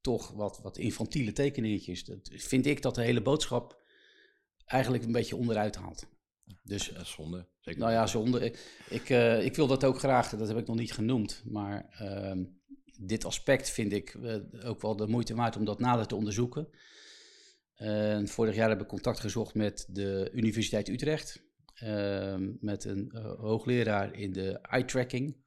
toch 0.00 0.30
wat, 0.30 0.60
wat 0.62 0.78
infantiele 0.78 1.32
tekeningetjes. 1.32 2.04
Dat 2.04 2.30
vind 2.32 2.66
ik 2.66 2.82
dat 2.82 2.94
de 2.94 3.02
hele 3.02 3.22
boodschap 3.22 3.82
eigenlijk 4.64 5.04
een 5.04 5.12
beetje 5.12 5.36
onderuit 5.36 5.76
haalt. 5.76 6.06
Dus 6.62 6.88
is 6.88 7.10
zonde. 7.10 7.46
Zeker. 7.60 7.80
nou 7.80 7.92
ja, 7.92 8.06
zonde. 8.06 8.44
Ik, 8.44 8.82
ik, 8.88 9.10
eh, 9.10 9.44
ik 9.44 9.56
wil 9.56 9.66
dat 9.66 9.84
ook 9.84 9.98
graag, 9.98 10.28
dat 10.30 10.48
heb 10.48 10.56
ik 10.56 10.66
nog 10.66 10.76
niet 10.76 10.92
genoemd. 10.92 11.42
Maar 11.44 11.86
ehm, 11.90 12.44
dit 12.98 13.24
aspect 13.24 13.70
vind 13.70 13.92
ik 13.92 14.14
eh, 14.14 14.36
ook 14.64 14.82
wel 14.82 14.96
de 14.96 15.06
moeite 15.06 15.34
waard 15.34 15.56
om 15.56 15.64
dat 15.64 15.78
nader 15.78 16.06
te 16.06 16.14
onderzoeken. 16.14 16.68
En 17.74 18.28
vorig 18.28 18.54
jaar 18.54 18.68
heb 18.68 18.80
ik 18.80 18.86
contact 18.86 19.20
gezocht 19.20 19.54
met 19.54 19.86
de 19.88 20.30
Universiteit 20.32 20.88
Utrecht. 20.88 21.42
ehm, 21.74 22.52
met 22.60 22.84
een 22.84 23.10
eh, 23.10 23.34
hoogleraar 23.38 24.14
in 24.14 24.32
de 24.32 24.58
eye 24.58 24.84
tracking. 24.84 25.44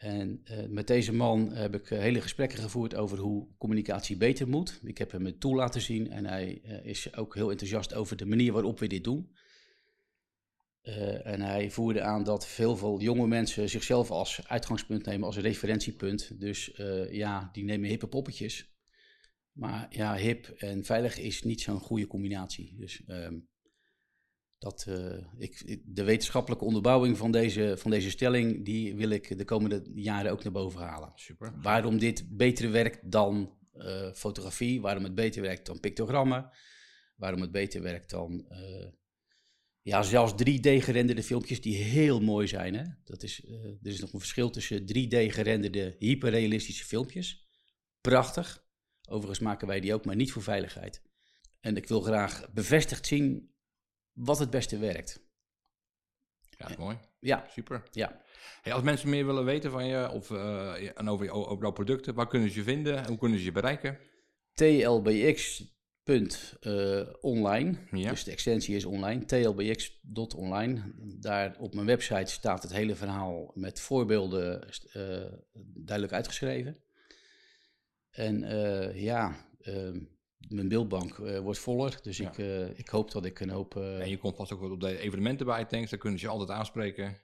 En 0.00 0.40
eh, 0.44 0.66
met 0.68 0.86
deze 0.86 1.12
man 1.12 1.52
heb 1.52 1.74
ik 1.74 1.90
eh, 1.90 1.98
hele 1.98 2.20
gesprekken 2.20 2.58
gevoerd 2.58 2.94
over 2.94 3.18
hoe 3.18 3.48
communicatie 3.58 4.16
beter 4.16 4.48
moet. 4.48 4.80
Ik 4.84 4.98
heb 4.98 5.10
hem 5.10 5.26
een 5.26 5.38
tool 5.38 5.54
laten 5.54 5.80
zien 5.80 6.10
en 6.10 6.26
hij 6.26 6.60
eh, 6.64 6.84
is 6.84 7.16
ook 7.16 7.34
heel 7.34 7.50
enthousiast 7.50 7.94
over 7.94 8.16
de 8.16 8.26
manier 8.26 8.52
waarop 8.52 8.78
we 8.78 8.86
dit 8.86 9.04
doen. 9.04 9.30
Eh, 10.80 11.26
en 11.26 11.40
hij 11.40 11.70
voerde 11.70 12.02
aan 12.02 12.24
dat 12.24 12.46
veel 12.46 12.76
veel 12.76 13.00
jonge 13.00 13.26
mensen 13.26 13.68
zichzelf 13.68 14.10
als 14.10 14.48
uitgangspunt 14.48 15.06
nemen, 15.06 15.26
als 15.26 15.36
referentiepunt. 15.36 16.40
Dus 16.40 16.72
eh, 16.72 17.12
ja, 17.12 17.48
die 17.52 17.64
nemen 17.64 17.88
hippe 17.88 18.06
poppetjes. 18.06 18.78
Maar 19.52 19.86
ja, 19.90 20.16
hip 20.16 20.46
en 20.46 20.84
veilig 20.84 21.18
is 21.18 21.42
niet 21.42 21.60
zo'n 21.60 21.80
goede 21.80 22.06
combinatie. 22.06 22.74
Dus 22.76 23.04
ehm, 23.06 23.38
dat, 24.58 24.84
eh, 24.88 25.18
ik, 25.38 25.80
de 25.84 26.04
wetenschappelijke 26.04 26.64
onderbouwing 26.64 27.16
van 27.16 27.30
deze, 27.32 27.74
van 27.78 27.90
deze 27.90 28.10
stelling, 28.10 28.64
die 28.64 28.94
wil 28.96 29.10
ik 29.10 29.38
de 29.38 29.44
komende 29.44 29.90
jaren 29.94 30.32
ook 30.32 30.42
naar 30.42 30.52
boven 30.52 30.80
halen. 30.80 31.12
Super. 31.14 31.54
Waarom 31.62 31.98
dit 31.98 32.36
beter 32.36 32.70
werkt 32.70 33.10
dan 33.10 33.58
fotografie, 34.14 34.80
waarom 34.80 35.04
het 35.04 35.14
beter 35.14 35.42
werkt 35.42 35.66
dan 35.66 35.80
pictogrammen, 35.80 36.50
waarom 37.16 37.40
het 37.40 37.50
beter 37.50 37.82
werkt 37.82 38.10
dan 38.10 38.46
ja, 39.82 40.02
zelfs 40.02 40.32
3D-gerenderde 40.32 41.22
filmpjes 41.22 41.60
die 41.60 41.76
heel 41.76 42.20
mooi 42.20 42.46
zijn. 42.48 42.74
Hè? 42.74 42.84
Dat 43.04 43.22
is, 43.22 43.44
eh, 43.44 43.64
er 43.64 43.78
is 43.82 44.00
nog 44.00 44.12
een 44.12 44.18
verschil 44.20 44.50
tussen 44.50 44.86
3D-gerenderde 44.86 45.96
hyperrealistische 45.98 46.84
filmpjes. 46.84 47.48
Prachtig. 48.00 48.64
Overigens 49.08 49.38
maken 49.38 49.66
wij 49.66 49.80
die 49.80 49.94
ook, 49.94 50.04
maar 50.04 50.16
niet 50.16 50.32
voor 50.32 50.42
veiligheid. 50.42 51.02
En 51.60 51.76
ik 51.76 51.88
wil 51.88 52.00
graag 52.00 52.52
bevestigd 52.52 53.06
zien 53.06 53.54
wat 54.12 54.38
het 54.38 54.50
beste 54.50 54.78
werkt. 54.78 55.28
Ja, 56.58 56.70
mooi. 56.78 56.98
Ja, 57.20 57.46
Super. 57.50 57.82
ja. 57.90 58.22
Hey, 58.62 58.72
als 58.72 58.82
mensen 58.82 59.08
meer 59.08 59.26
willen 59.26 59.44
weten 59.44 59.70
van 59.70 59.86
je 59.86 60.10
of, 60.10 60.30
eh, 60.30 60.98
en 60.98 61.08
over, 61.08 61.24
je- 61.24 61.32
over 61.32 61.62
jouw 61.62 61.72
producten, 61.72 62.14
waar 62.14 62.28
kunnen 62.28 62.50
ze 62.50 62.56
je 62.58 62.62
vinden 62.62 62.96
en 62.96 63.06
hoe 63.08 63.18
kunnen 63.18 63.38
ze 63.38 63.44
je 63.44 63.52
bereiken? 63.52 63.98
tlbx.online. 66.10 67.76
Ja. 67.90 68.10
Dus 68.10 68.24
de 68.24 68.30
extensie 68.30 68.76
is 68.76 68.84
online. 68.84 69.24
tlbx.online. 69.24 70.82
Daar 71.20 71.56
op 71.58 71.74
mijn 71.74 71.86
website 71.86 72.32
staat 72.32 72.62
het 72.62 72.72
hele 72.72 72.94
verhaal 72.94 73.50
met 73.54 73.80
voorbeelden 73.80 74.68
eh, 74.92 75.32
duidelijk 75.74 76.12
uitgeschreven. 76.12 76.76
En 78.10 78.42
eh, 78.44 79.02
ja, 79.02 79.36
eh, 79.60 79.90
mijn 80.48 80.68
beeldbank 80.68 81.18
eh, 81.18 81.38
wordt 81.38 81.58
voller. 81.58 81.98
Dus 82.02 82.16
Ja. 82.16 82.28
ik, 82.28 82.38
eh, 82.38 82.78
ik 82.78 82.88
hoop 82.88 83.10
dat 83.10 83.24
ik 83.24 83.40
een 83.40 83.50
hoop... 83.50 83.76
eh, 83.76 84.00
En 84.00 84.10
je 84.10 84.18
komt 84.18 84.36
vast 84.36 84.52
ook 84.52 84.60
wel 84.60 84.70
op 84.70 84.80
de 84.80 84.98
evenementen 84.98 85.46
bij 85.46 85.64
Tanks, 85.64 85.90
daar 85.90 85.98
kunnen 85.98 86.18
ze 86.18 86.24
je 86.26 86.30
altijd 86.32 86.58
aanspreken. 86.58 87.16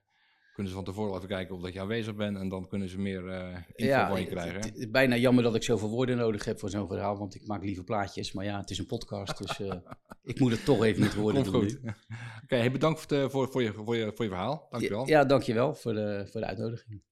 Kunnen 0.56 0.72
ze 0.74 0.78
van 0.78 0.84
tevoren 0.92 1.16
even 1.16 1.28
kijken 1.28 1.54
of 1.54 1.62
dat 1.62 1.72
je 1.72 1.80
aanwezig 1.80 2.14
bent 2.14 2.36
en 2.36 2.48
dan 2.48 2.68
kunnen 2.68 2.88
ze 2.88 2.98
meer 2.98 3.28
eh 3.28 3.56
info 3.74 4.06
van 4.06 4.20
je 4.20 4.26
krijgen. 4.26 4.60
het- 4.60 4.78
het- 4.78 4.92
bijna 4.92 5.16
jammer 5.16 5.42
dat 5.44 5.54
ik 5.54 5.62
zoveel 5.62 5.88
woorden 5.88 6.16
nodig 6.16 6.44
heb 6.44 6.58
voor 6.58 6.70
zo'n 6.70 6.88
verhaal, 6.88 7.16
want 7.18 7.34
ik 7.34 7.46
maak 7.46 7.64
liever 7.64 7.84
plaatjes. 7.84 8.32
Maar 8.32 8.44
ja, 8.44 8.60
het 8.60 8.70
is 8.70 8.78
een 8.78 8.86
podcast, 8.86 9.38
dus 9.38 9.60
eh, 9.60 9.74
ik 10.32 10.40
moet 10.40 10.50
het 10.50 10.64
toch 10.64 10.84
even 10.84 11.02
met 11.02 11.14
woorden 11.14 11.42
Komt 11.42 11.54
doen. 11.54 11.70
goed. 11.70 11.94
Oké, 12.42 12.56
hey, 12.56 12.70
bedankt 12.72 12.98
voor, 13.00 13.08
de- 13.08 13.30
voor, 13.30 13.48
voor, 13.50 13.62
je, 13.62 13.72
voor, 13.72 13.96
je, 13.96 14.12
voor 14.14 14.24
je 14.24 14.30
verhaal. 14.30 14.66
Dankjewel. 14.70 15.06
Ja, 15.08 15.24
dankjewel 15.24 15.74
voor 15.74 15.94
de, 15.94 16.28
voor 16.30 16.40
de 16.40 16.46
uitnodiging. 16.46 17.02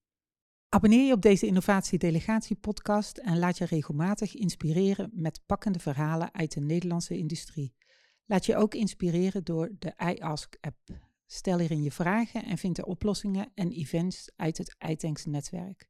Abonneer 0.68 1.06
je 1.06 1.12
op 1.12 1.22
deze 1.22 1.46
Innovatie-delegatie-podcast 1.46 3.18
en 3.18 3.38
laat 3.38 3.58
je 3.58 3.64
regelmatig 3.64 4.34
inspireren 4.34 5.10
met 5.12 5.40
pakkende 5.46 5.78
verhalen 5.78 6.34
uit 6.34 6.52
de 6.54 6.60
Nederlandse 6.60 7.16
industrie. 7.18 7.74
Laat 8.26 8.46
je 8.46 8.56
ook 8.56 8.74
inspireren 8.74 9.44
door 9.44 9.70
de 9.78 9.92
iAsk-app. 10.14 10.76
Stel 11.34 11.58
hierin 11.58 11.82
je 11.82 11.92
vragen 11.92 12.44
en 12.44 12.58
vind 12.58 12.76
de 12.76 12.86
oplossingen 12.86 13.50
en 13.54 13.70
events 13.70 14.30
uit 14.36 14.58
het 14.58 14.76
iTanks-netwerk. 14.88 15.88